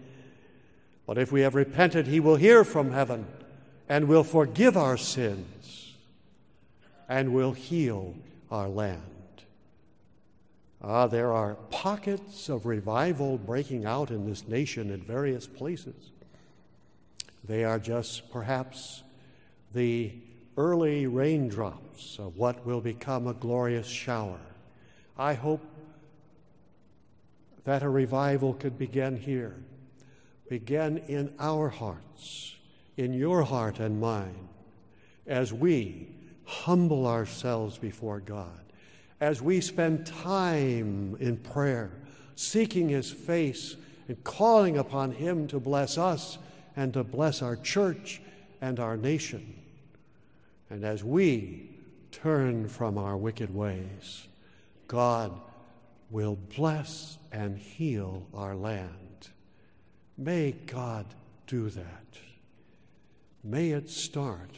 But 1.05 1.19
if 1.19 1.31
we 1.31 1.41
have 1.41 1.53
repented, 1.53 2.07
he 2.07 2.19
will 2.19 2.35
hear 2.35 2.63
from 2.63 2.91
heaven 2.91 3.27
and 3.87 4.07
will 4.07 4.23
forgive 4.23 4.75
our 4.75 4.97
sins 4.97 5.93
and 7.07 7.33
will 7.33 7.51
heal 7.51 8.15
our 8.49 8.67
land. 8.67 9.01
Ah, 10.81 11.07
there 11.07 11.31
are 11.31 11.55
pockets 11.69 12.49
of 12.49 12.65
revival 12.65 13.37
breaking 13.37 13.85
out 13.85 14.09
in 14.09 14.25
this 14.25 14.47
nation 14.47 14.89
in 14.91 15.01
various 15.01 15.47
places. 15.47 16.11
They 17.47 17.63
are 17.63 17.79
just 17.79 18.31
perhaps 18.31 19.03
the 19.73 20.13
early 20.57 21.05
raindrops 21.05 22.17
of 22.17 22.37
what 22.37 22.65
will 22.65 22.81
become 22.81 23.27
a 23.27 23.33
glorious 23.33 23.87
shower. 23.87 24.39
I 25.17 25.33
hope 25.33 25.63
that 27.65 27.83
a 27.83 27.89
revival 27.89 28.53
could 28.53 28.77
begin 28.77 29.17
here, 29.17 29.55
begin 30.49 30.97
in 31.07 31.33
our 31.39 31.69
hearts, 31.69 32.55
in 32.97 33.13
your 33.13 33.43
heart 33.43 33.79
and 33.79 33.99
mine, 33.99 34.49
as 35.27 35.51
we 35.51 36.07
humble 36.45 37.05
ourselves 37.05 37.77
before 37.77 38.19
God, 38.19 38.61
as 39.19 39.41
we 39.41 39.61
spend 39.61 40.05
time 40.05 41.15
in 41.19 41.37
prayer, 41.37 41.91
seeking 42.35 42.89
His 42.89 43.11
face 43.11 43.75
and 44.07 44.23
calling 44.23 44.77
upon 44.77 45.11
Him 45.11 45.47
to 45.47 45.59
bless 45.59 45.97
us 45.97 46.37
and 46.75 46.93
to 46.93 47.03
bless 47.03 47.41
our 47.41 47.55
church 47.55 48.21
and 48.61 48.79
our 48.79 48.97
nation. 48.97 49.55
And 50.69 50.83
as 50.83 51.03
we 51.03 51.69
turn 52.11 52.67
from 52.67 52.97
our 52.97 53.15
wicked 53.15 53.53
ways, 53.53 54.27
God 54.87 55.31
will 56.09 56.37
bless 56.55 57.17
and 57.31 57.57
heal 57.57 58.27
our 58.33 58.55
land. 58.55 59.29
May 60.17 60.51
God 60.51 61.05
do 61.47 61.69
that. 61.69 62.05
May 63.43 63.71
it 63.71 63.89
start 63.89 64.57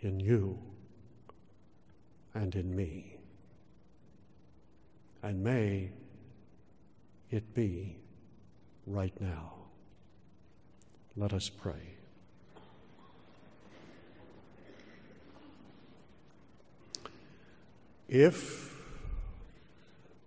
in 0.00 0.18
you 0.20 0.58
and 2.34 2.54
in 2.54 2.74
me. 2.74 3.16
And 5.22 5.42
may 5.42 5.90
it 7.30 7.54
be 7.54 7.96
right 8.86 9.12
now. 9.20 9.57
Let 11.18 11.32
us 11.32 11.48
pray. 11.48 11.96
If, 18.08 18.76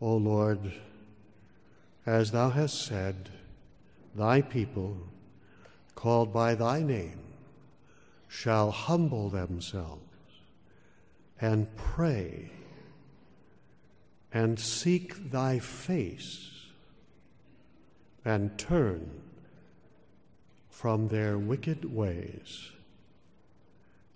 O 0.02 0.18
Lord, 0.18 0.74
as 2.06 2.32
thou 2.32 2.50
hast 2.50 2.86
said, 2.86 3.30
thy 4.14 4.42
people, 4.42 4.98
called 5.96 6.34
by 6.34 6.56
thy 6.56 6.84
name, 6.84 7.24
shall 8.28 8.72
humble 8.72 9.30
themselves 9.30 10.02
and 11.40 11.74
pray 11.78 12.52
and 14.34 14.60
seek 14.60 15.32
thy 15.32 15.58
face 15.60 16.66
and 18.26 18.58
turn 18.58 19.31
from 20.82 21.10
their 21.10 21.38
wicked 21.38 21.86
ways. 21.94 22.72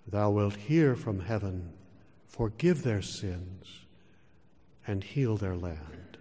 Thou 0.08 0.30
wilt 0.30 0.56
hear 0.56 0.96
from 0.96 1.20
heaven, 1.20 1.72
forgive 2.26 2.82
their 2.82 3.02
sins, 3.02 3.84
and 4.84 5.04
heal 5.04 5.36
their 5.36 5.54
land. 5.54 6.18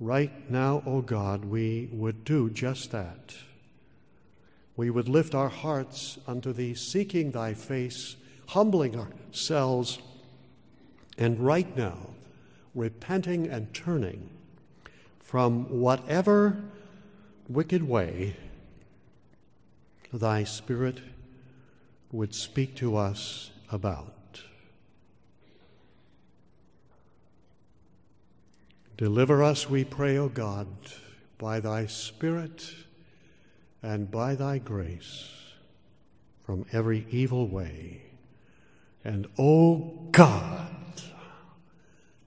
Right 0.00 0.50
now, 0.50 0.82
O 0.86 1.02
God, 1.02 1.44
we 1.44 1.88
would 1.92 2.24
do 2.24 2.50
just 2.50 2.90
that. 2.90 3.36
We 4.74 4.90
would 4.90 5.08
lift 5.08 5.36
our 5.36 5.50
hearts 5.50 6.18
unto 6.26 6.52
Thee, 6.52 6.74
seeking 6.74 7.30
Thy 7.30 7.54
face, 7.54 8.16
humbling 8.48 8.98
ourselves, 8.98 10.00
and 11.16 11.38
right 11.38 11.76
now, 11.76 12.10
repenting 12.74 13.46
and 13.46 13.72
turning 13.72 14.30
from 15.20 15.80
whatever 15.80 16.60
wicked 17.48 17.84
way 17.84 18.34
thy 20.20 20.44
Spirit 20.44 21.00
would 22.12 22.34
speak 22.34 22.74
to 22.76 22.96
us 22.96 23.50
about. 23.70 24.42
Deliver 28.96 29.42
us, 29.42 29.68
we 29.68 29.82
pray, 29.82 30.16
O 30.16 30.28
God, 30.28 30.68
by 31.36 31.58
thy 31.58 31.86
Spirit 31.86 32.72
and 33.82 34.10
by 34.10 34.34
thy 34.36 34.58
grace 34.58 35.30
from 36.44 36.64
every 36.72 37.06
evil 37.10 37.48
way. 37.48 38.02
And, 39.02 39.26
O 39.38 40.08
God, 40.12 40.70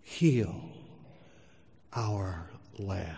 heal 0.04 0.62
our 1.94 2.50
land. 2.78 3.18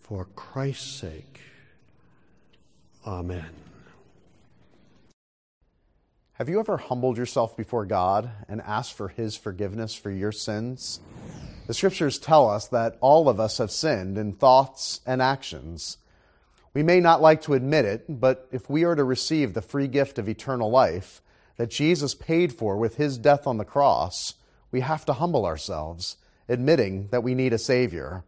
For 0.00 0.26
Christ's 0.36 1.00
sake, 1.00 1.40
Amen. 3.08 3.46
Have 6.34 6.50
you 6.50 6.60
ever 6.60 6.76
humbled 6.76 7.16
yourself 7.16 7.56
before 7.56 7.86
God 7.86 8.30
and 8.46 8.60
asked 8.60 8.92
for 8.92 9.08
His 9.08 9.34
forgiveness 9.34 9.94
for 9.94 10.10
your 10.10 10.30
sins? 10.30 11.00
The 11.66 11.72
scriptures 11.72 12.18
tell 12.18 12.50
us 12.50 12.68
that 12.68 12.98
all 13.00 13.30
of 13.30 13.40
us 13.40 13.56
have 13.56 13.70
sinned 13.70 14.18
in 14.18 14.34
thoughts 14.34 15.00
and 15.06 15.22
actions. 15.22 15.96
We 16.74 16.82
may 16.82 17.00
not 17.00 17.22
like 17.22 17.40
to 17.42 17.54
admit 17.54 17.86
it, 17.86 18.04
but 18.10 18.46
if 18.52 18.68
we 18.68 18.84
are 18.84 18.94
to 18.94 19.04
receive 19.04 19.54
the 19.54 19.62
free 19.62 19.88
gift 19.88 20.18
of 20.18 20.28
eternal 20.28 20.70
life 20.70 21.22
that 21.56 21.70
Jesus 21.70 22.14
paid 22.14 22.52
for 22.52 22.76
with 22.76 22.96
His 22.96 23.16
death 23.16 23.46
on 23.46 23.56
the 23.56 23.64
cross, 23.64 24.34
we 24.70 24.80
have 24.80 25.06
to 25.06 25.14
humble 25.14 25.46
ourselves 25.46 26.18
admitting 26.46 27.08
that 27.08 27.22
we 27.22 27.34
need 27.34 27.54
a 27.54 27.58
Savior. 27.58 28.24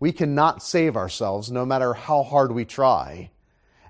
We 0.00 0.10
cannot 0.10 0.62
save 0.62 0.96
ourselves 0.96 1.50
no 1.50 1.66
matter 1.66 1.92
how 1.92 2.22
hard 2.22 2.52
we 2.52 2.64
try, 2.64 3.30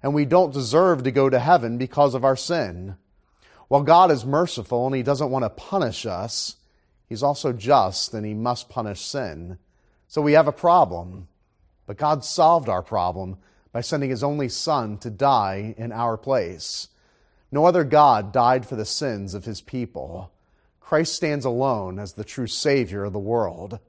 and 0.07 0.15
we 0.15 0.25
don't 0.25 0.55
deserve 0.55 1.03
to 1.03 1.11
go 1.11 1.29
to 1.29 1.41
heaven 1.41 1.79
because 1.79 2.15
of 2.15 2.25
our 2.25 2.37
sin. 2.37 2.95
While 3.67 3.83
God 3.83 4.13
is 4.13 4.25
merciful 4.25 4.87
and 4.87 4.95
He 4.95 5.03
doesn't 5.03 5.33
want 5.33 5.45
to 5.45 5.51
punish 5.51 6.07
us, 6.07 6.55
He's 7.09 7.25
also 7.25 7.53
just 7.53 8.15
and 8.15 8.25
He 8.25 8.33
must 8.33 8.69
punish 8.69 9.01
sin. 9.01 9.59
So 10.07 10.23
we 10.23 10.35
have 10.35 10.47
a 10.47 10.53
problem. 10.53 11.27
But 11.87 11.97
God 11.97 12.25
solved 12.25 12.69
our 12.69 12.85
problem 12.85 13.39
by 13.73 13.81
sending 13.81 14.11
His 14.11 14.23
only 14.23 14.49
Son 14.49 14.97
to 14.99 15.11
die 15.11 15.75
in 15.77 15.91
our 15.91 16.17
place. 16.17 16.87
No 17.51 17.65
other 17.65 17.83
God 17.83 18.33
died 18.33 18.65
for 18.65 18.77
the 18.77 18.85
sins 18.85 19.35
of 19.35 19.45
His 19.45 19.61
people. 19.61 20.31
Christ 20.79 21.17
stands 21.17 21.45
alone 21.45 21.99
as 21.99 22.13
the 22.13 22.23
true 22.23 22.47
Savior 22.47 23.03
of 23.03 23.13
the 23.13 23.19
world. 23.19 23.81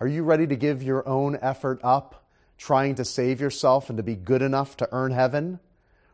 Are 0.00 0.08
you 0.08 0.24
ready 0.24 0.48
to 0.48 0.56
give 0.56 0.82
your 0.82 1.08
own 1.08 1.38
effort 1.40 1.78
up, 1.84 2.21
trying 2.62 2.94
to 2.94 3.04
save 3.04 3.40
yourself 3.40 3.90
and 3.90 3.96
to 3.96 4.04
be 4.04 4.14
good 4.14 4.40
enough 4.40 4.76
to 4.76 4.88
earn 4.92 5.10
heaven? 5.10 5.58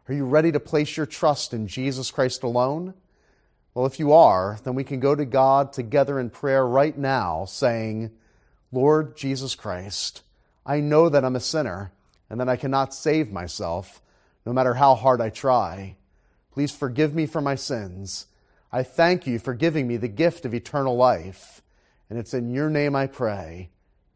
Are 0.08 0.14
you 0.14 0.24
ready 0.24 0.50
to 0.52 0.58
place 0.58 0.96
your 0.96 1.04
trust 1.04 1.52
in 1.52 1.66
Jesus 1.66 2.11
Christ 2.11 2.42
alone? 2.42 2.94
Well, 3.74 3.84
if 3.84 3.98
you 3.98 4.14
are, 4.14 4.58
then 4.64 4.74
we 4.74 4.82
can 4.82 4.98
go 4.98 5.14
to 5.14 5.26
God 5.26 5.74
together 5.74 6.18
in 6.18 6.30
prayer 6.30 6.66
right 6.66 6.96
now, 6.96 7.44
saying, 7.44 8.12
Lord 8.72 9.14
Jesus 9.14 9.54
Christ, 9.54 10.22
I 10.64 10.80
know 10.80 11.11
that 11.11 11.22
I'm 11.22 11.37
a 11.37 11.40
sinner 11.40 11.92
and 12.30 12.40
that 12.40 12.48
I 12.48 12.56
cannot 12.56 12.94
save 12.94 13.30
myself, 13.30 14.00
no 14.46 14.54
matter 14.54 14.74
how 14.74 14.94
hard 14.94 15.20
I 15.20 15.28
try. 15.28 15.96
Please 16.50 16.72
forgive 16.74 17.14
me 17.14 17.26
for 17.26 17.42
my 17.42 17.54
sins 17.54 18.26
I 18.70 18.82
thank 18.82 19.26
you 19.26 19.38
for 19.38 19.54
giving 19.54 19.87
me 19.87 19.96
the 19.96 20.08
gift 20.08 20.44
of 20.44 20.52
eternal 20.52 20.96
life. 20.96 21.62
And 22.11 22.18
it's 22.18 22.34
in 22.34 22.50
your 22.50 22.68
name 22.68 22.94
I 22.94 23.06
pray. 23.06 23.70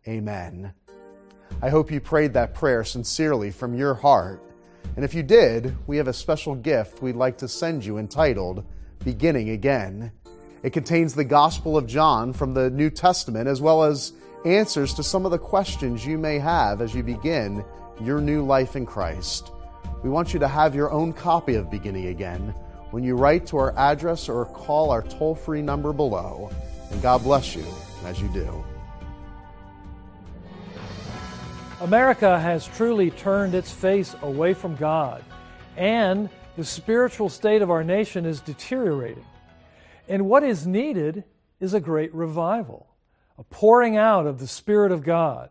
Amen. 0.07 0.75
I 1.61 1.69
hope 1.69 1.91
you 1.91 2.01
prayed 2.01 2.33
that 2.35 2.55
prayer 2.55 2.85
sincerely 2.85 3.51
from 3.51 3.75
your 3.75 3.95
heart. 3.95 4.43
And 4.97 5.05
if 5.05 5.15
you 5.15 5.23
did, 5.23 5.77
we 5.87 5.97
have 5.97 6.09
a 6.09 6.13
special 6.13 6.55
gift 6.55 7.03
we'd 7.03 7.17
like 7.17 7.39
to 7.39 7.49
send 7.49 7.85
you 7.85 7.99
entitled 7.99 8.65
Beginning 9.05 9.51
Again. 9.51 10.13
It 10.63 10.73
contains 10.73 11.15
the 11.15 11.25
Gospel 11.25 11.77
of 11.77 11.87
John 11.87 12.33
from 12.33 12.55
the 12.55 12.71
New 12.71 12.91
Testament, 12.91 13.49
as 13.49 13.61
well 13.61 13.83
as 13.83 14.13
answers 14.45 14.95
to 14.95 15.03
some 15.03 15.25
of 15.25 15.31
the 15.31 15.39
questions 15.39 16.07
you 16.07 16.19
may 16.19 16.39
have 16.39 16.81
as 16.81 16.95
you 16.95 17.03
begin 17.03 17.65
your 18.01 18.21
new 18.21 18.45
life 18.45 18.77
in 18.77 18.87
Christ. 18.87 19.51
We 20.03 20.11
want 20.11 20.33
you 20.33 20.41
to 20.41 20.49
have 20.49 20.75
your 20.75 20.91
own 20.91 21.13
copy 21.13 21.55
of 21.55 21.71
Beginning 21.71 22.07
Again 22.09 22.55
when 22.91 23.03
you 23.05 23.17
write 23.17 23.47
to 23.47 23.57
our 23.57 23.77
address 23.79 24.29
or 24.29 24.47
call 24.47 24.91
our 24.91 25.03
toll 25.03 25.35
free 25.35 25.63
number 25.63 25.93
below. 25.93 26.51
And 26.91 27.01
God 27.01 27.23
bless 27.23 27.57
you 27.57 27.65
as 28.05 28.21
you 28.21 28.29
do. 28.29 28.65
America 31.83 32.39
has 32.39 32.69
truly 32.69 33.11
turned 33.11 33.57
its 33.57 33.73
face 33.73 34.15
away 34.23 34.55
from 34.55 34.77
God, 34.77 35.25
and 35.77 36.31
the 36.57 36.63
spiritual 36.65 37.29
state 37.29 37.61
of 37.61 37.73
our 37.73 37.83
nation 37.83 38.25
is 38.25 38.41
deteriorating. 38.41 39.27
And 40.09 40.27
what 40.27 40.45
is 40.45 40.65
needed 40.65 41.25
is 41.59 41.75
a 41.75 41.81
great 41.81 42.15
revival, 42.15 42.87
a 43.37 43.43
pouring 43.43 43.97
out 43.97 44.29
of 44.29 44.39
the 44.39 44.47
Spirit 44.47 44.93
of 44.93 45.03
God. 45.03 45.51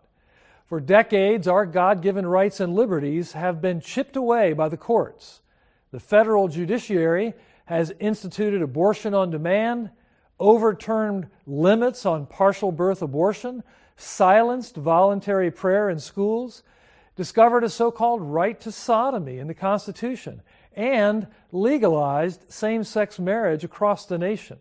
For 0.67 0.79
decades, 0.79 1.49
our 1.49 1.65
God 1.65 2.01
given 2.01 2.25
rights 2.25 2.61
and 2.61 2.75
liberties 2.75 3.33
have 3.33 3.61
been 3.61 3.81
chipped 3.81 4.15
away 4.15 4.53
by 4.53 4.69
the 4.69 4.77
courts. 4.77 5.41
The 5.91 5.99
federal 5.99 6.47
judiciary 6.47 7.33
has 7.65 7.91
instituted 7.99 8.61
abortion 8.61 9.13
on 9.13 9.31
demand, 9.31 9.89
overturned 10.39 11.27
limits 11.45 12.05
on 12.05 12.25
partial 12.25 12.71
birth 12.71 13.01
abortion, 13.01 13.63
silenced 14.01 14.75
voluntary 14.75 15.51
prayer 15.51 15.89
in 15.89 15.99
schools, 15.99 16.63
discovered 17.15 17.63
a 17.63 17.69
so 17.69 17.91
called 17.91 18.21
right 18.21 18.59
to 18.61 18.71
sodomy 18.71 19.37
in 19.37 19.47
the 19.47 19.53
Constitution, 19.53 20.41
and 20.75 21.27
legalized 21.51 22.51
same 22.51 22.83
sex 22.83 23.19
marriage 23.19 23.63
across 23.63 24.05
the 24.05 24.17
nation. 24.17 24.57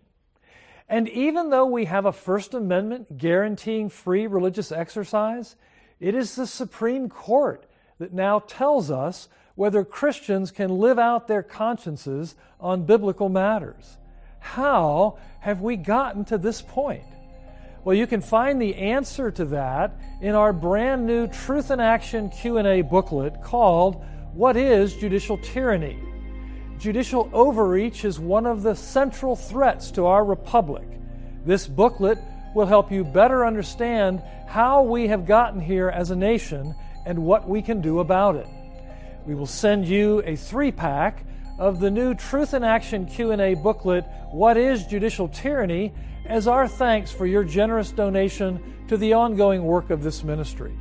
And 0.89 1.09
even 1.09 1.51
though 1.51 1.67
we 1.67 1.85
have 1.85 2.05
a 2.05 2.13
First 2.13 2.53
Amendment 2.53 3.17
guaranteeing 3.17 3.89
free 3.89 4.27
religious 4.27 4.73
exercise, 4.73 5.55
it 6.01 6.15
is 6.15 6.35
the 6.35 6.47
Supreme 6.47 7.09
Court 7.09 7.65
that 7.99 8.13
now 8.13 8.41
tells 8.41 8.91
us 8.91 9.29
whether 9.55 9.85
Christians 9.85 10.51
can 10.51 10.71
live 10.71 10.99
out 10.99 11.29
their 11.29 11.43
consciences 11.43 12.35
on 12.59 12.87
biblical 12.87 13.29
matters. 13.29 13.99
How 14.41 15.19
have 15.41 15.61
we 15.61 15.77
gotten 15.77 16.25
to 16.27 16.39
this 16.39 16.61
point? 16.61 17.05
Well, 17.83 17.97
you 17.97 18.07
can 18.07 18.21
find 18.21 18.61
the 18.61 18.75
answer 18.75 19.31
to 19.31 19.47
that 19.47 19.99
in 20.21 20.35
our 20.35 20.53
brand 20.53 21.07
new 21.07 21.27
Truth 21.27 21.71
in 21.71 21.81
Action 21.81 22.29
Q&A 22.29 22.83
booklet 22.83 23.43
called 23.43 24.05
What 24.35 24.59
is 24.59 24.95
Judicial 24.97 25.39
Tyranny? 25.39 25.99
Judicial 26.79 27.31
overreach 27.33 28.05
is 28.05 28.21
one 28.21 28.45
of 28.45 28.63
the 28.63 28.75
central 28.75 29.35
threats 29.35 29.91
to 29.93 30.05
our 30.05 30.23
republic. 30.23 30.87
This 31.47 31.67
booklet 31.67 32.19
will 32.55 32.67
help 32.67 32.93
you 32.93 33.03
better 33.03 33.47
understand 33.47 34.23
how 34.47 34.83
we 34.83 35.09
have 35.09 35.27
gotten 35.27 35.59
here 35.59 35.89
as 35.89 36.11
a 36.11 36.17
nation 36.17 36.75
and 37.07 37.25
what 37.25 37.49
we 37.49 37.63
can 37.63 37.81
do 37.81 38.01
about 38.01 38.37
it. 38.37 38.47
We 39.25 39.35
will 39.35 39.47
send 39.47 39.87
you 39.87 40.19
a 40.21 40.33
3-pack 40.33 41.25
of 41.59 41.81
the 41.81 41.91
new 41.91 42.15
Truth 42.15 42.53
in 42.53 42.63
Action 42.63 43.07
Q&A 43.07 43.55
booklet 43.55 44.05
What 44.33 44.59
is 44.59 44.85
Judicial 44.85 45.29
Tyranny 45.29 45.95
as 46.31 46.47
our 46.47 46.69
thanks 46.69 47.11
for 47.11 47.27
your 47.27 47.43
generous 47.43 47.91
donation 47.91 48.63
to 48.87 48.97
the 48.97 49.13
ongoing 49.13 49.65
work 49.65 49.91
of 49.91 50.05
this 50.05 50.23
ministry. 50.23 50.73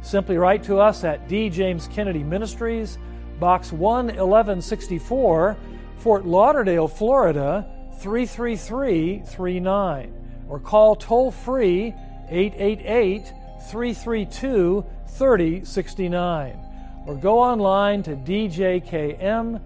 Simply 0.00 0.38
write 0.38 0.62
to 0.64 0.78
us 0.78 1.04
at 1.04 1.28
D. 1.28 1.50
James 1.50 1.86
Kennedy 1.88 2.24
Ministries, 2.24 2.96
Box 3.38 3.72
11164, 3.72 5.54
Fort 5.98 6.24
Lauderdale, 6.24 6.88
Florida 6.88 7.70
33339, 8.00 10.14
or 10.48 10.58
call 10.58 10.96
toll 10.96 11.30
free 11.30 11.92
888 12.30 13.34
332 13.68 14.82
3069, 15.08 16.58
or 17.06 17.16
go 17.16 17.38
online 17.38 18.02
to 18.02 18.16
djkm.org. 18.16 19.60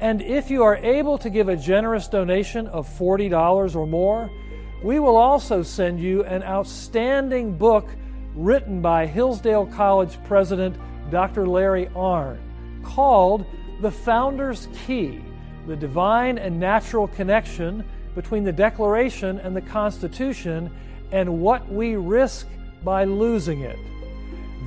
And 0.00 0.22
if 0.22 0.50
you 0.50 0.62
are 0.62 0.76
able 0.76 1.18
to 1.18 1.28
give 1.28 1.48
a 1.48 1.56
generous 1.56 2.08
donation 2.08 2.66
of 2.68 2.88
$40 2.88 3.76
or 3.76 3.86
more, 3.86 4.30
we 4.82 4.98
will 4.98 5.16
also 5.16 5.62
send 5.62 6.00
you 6.00 6.24
an 6.24 6.42
outstanding 6.42 7.56
book 7.56 7.86
written 8.34 8.80
by 8.80 9.06
Hillsdale 9.06 9.66
College 9.66 10.16
President 10.24 10.76
Dr. 11.10 11.46
Larry 11.46 11.86
Arnn, 11.94 12.38
called 12.82 13.44
The 13.82 13.90
Founder's 13.90 14.68
Key 14.86 15.20
The 15.66 15.76
Divine 15.76 16.38
and 16.38 16.58
Natural 16.58 17.08
Connection 17.08 17.84
Between 18.14 18.44
the 18.44 18.52
Declaration 18.52 19.38
and 19.40 19.54
the 19.54 19.60
Constitution 19.60 20.70
and 21.12 21.40
What 21.40 21.68
We 21.68 21.96
Risk 21.96 22.46
by 22.82 23.04
Losing 23.04 23.62
It. 23.62 23.78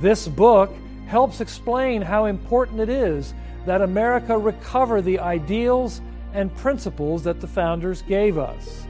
This 0.00 0.28
book 0.28 0.70
helps 1.06 1.40
explain 1.40 2.02
how 2.02 2.26
important 2.26 2.78
it 2.80 2.88
is 2.88 3.34
that 3.66 3.82
America 3.82 4.36
recover 4.36 5.00
the 5.00 5.18
ideals 5.18 6.00
and 6.32 6.54
principles 6.56 7.22
that 7.24 7.40
the 7.40 7.46
founders 7.46 8.02
gave 8.02 8.38
us. 8.38 8.86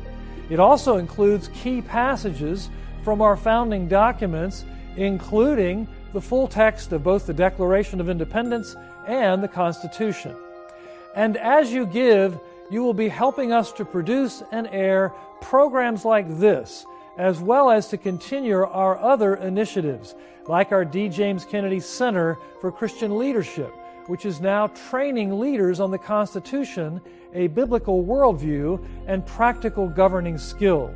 It 0.51 0.61
also 0.61 0.97
includes 0.97 1.49
key 1.55 1.81
passages 1.83 2.71
from 3.03 3.23
our 3.23 3.37
founding 3.37 3.89
documents, 3.89 4.65
including 4.97 5.87
the 6.13 6.21
full 6.21 6.49
text 6.49 6.93
of 6.93 7.03
both 7.03 7.27
the 7.27 7.35
Declaration 7.35 8.01
of 8.01 8.09
Independence 8.09 8.77
and 9.07 9.43
the 9.43 9.49
Constitution. 9.49 10.35
And 11.15 11.37
as 11.37 11.73
you 11.73 11.87
give, 11.87 12.39
you 12.71 12.83
will 12.83 12.95
be 12.95 13.09
helping 13.09 13.53
us 13.53 13.73
to 13.73 13.85
produce 13.85 14.43
and 14.53 14.67
air 14.69 15.13
programs 15.41 16.05
like 16.05 16.39
this, 16.39 16.87
as 17.19 17.41
well 17.41 17.71
as 17.71 17.89
to 17.89 17.99
continue 17.99 18.63
our 18.63 18.99
other 18.99 19.35
initiatives, 19.37 20.15
like 20.47 20.73
our 20.73 20.85
D. 20.85 21.09
James 21.09 21.45
Kennedy 21.45 21.81
Center 21.81 22.39
for 22.61 22.73
Christian 22.73 23.19
Leadership, 23.19 23.73
which 24.07 24.27
is 24.27 24.41
now 24.41 24.67
training 24.69 25.39
leaders 25.39 25.81
on 25.81 25.91
the 25.91 25.99
Constitution, 25.99 27.01
a 27.33 27.47
biblical 27.49 28.05
worldview, 28.05 28.85
and 29.07 29.25
practical 29.27 29.89
governing 29.89 30.39
skills. 30.39 30.95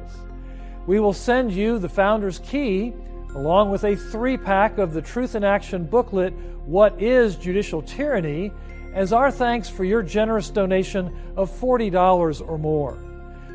We 0.87 1.01
will 1.01 1.13
send 1.13 1.53
you 1.53 1.79
the 1.79 1.89
Founder's 1.89 2.39
Key 2.41 2.95
along 3.35 3.71
with 3.71 3.85
a 3.85 3.95
three 3.95 4.37
pack 4.37 4.79
of 4.79 4.93
the 4.93 5.03
Truth 5.03 5.35
in 5.35 5.45
Action 5.45 5.85
booklet, 5.85 6.33
What 6.65 7.01
is 7.01 7.37
Judicial 7.37 7.83
Tyranny, 7.83 8.53
as 8.95 9.13
our 9.13 9.31
thanks 9.31 9.69
for 9.69 9.85
your 9.85 10.03
generous 10.03 10.49
donation 10.51 11.15
of 11.37 11.51
$40 11.51 12.49
or 12.49 12.59
more. 12.59 12.99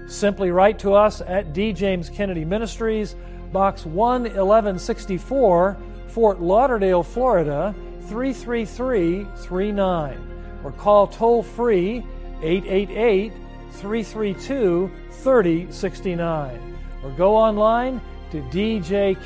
Simply 0.08 0.52
write 0.52 0.80
to 0.80 0.94
us 0.94 1.22
at 1.22 1.54
D. 1.54 1.74
James 1.74 2.10
Kennedy 2.10 2.46
Ministries, 2.46 3.16
Box 3.52 3.86
11164, 3.86 5.78
Fort 6.08 6.42
Lauderdale, 6.42 7.04
Florida 7.04 7.74
33339, 8.14 10.18
or 10.64 10.72
call 10.74 11.08
toll 11.08 11.42
free 11.42 12.06
888 12.44 13.34
332 13.72 14.92
3069, 15.10 16.78
or 17.04 17.10
go 17.18 17.36
online 17.36 18.00
to 18.30 18.44
djkm.org. 18.44 19.18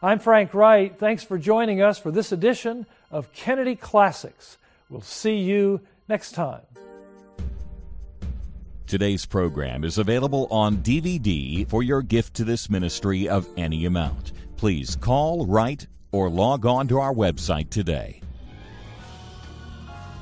I'm 0.00 0.20
Frank 0.20 0.54
Wright. 0.54 0.96
Thanks 0.96 1.24
for 1.24 1.36
joining 1.36 1.82
us 1.82 1.98
for 1.98 2.12
this 2.12 2.30
edition 2.30 2.86
of 3.10 3.32
Kennedy 3.32 3.74
Classics. 3.74 4.56
We'll 4.88 5.00
see 5.00 5.38
you 5.38 5.80
next 6.08 6.36
time. 6.36 6.60
Today's 8.88 9.26
program 9.26 9.84
is 9.84 9.98
available 9.98 10.48
on 10.50 10.78
DVD 10.78 11.68
for 11.68 11.82
your 11.82 12.00
gift 12.00 12.32
to 12.36 12.44
this 12.44 12.70
ministry 12.70 13.28
of 13.28 13.46
any 13.58 13.84
amount. 13.84 14.32
Please 14.56 14.96
call, 14.96 15.44
write, 15.44 15.86
or 16.10 16.30
log 16.30 16.64
on 16.64 16.88
to 16.88 16.98
our 16.98 17.12
website 17.12 17.68
today. 17.68 18.22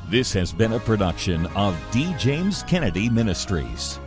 This 0.08 0.32
has 0.32 0.52
been 0.52 0.72
a 0.72 0.80
production 0.80 1.46
of 1.54 1.80
D. 1.92 2.12
James 2.18 2.64
Kennedy 2.64 3.08
Ministries. 3.08 4.00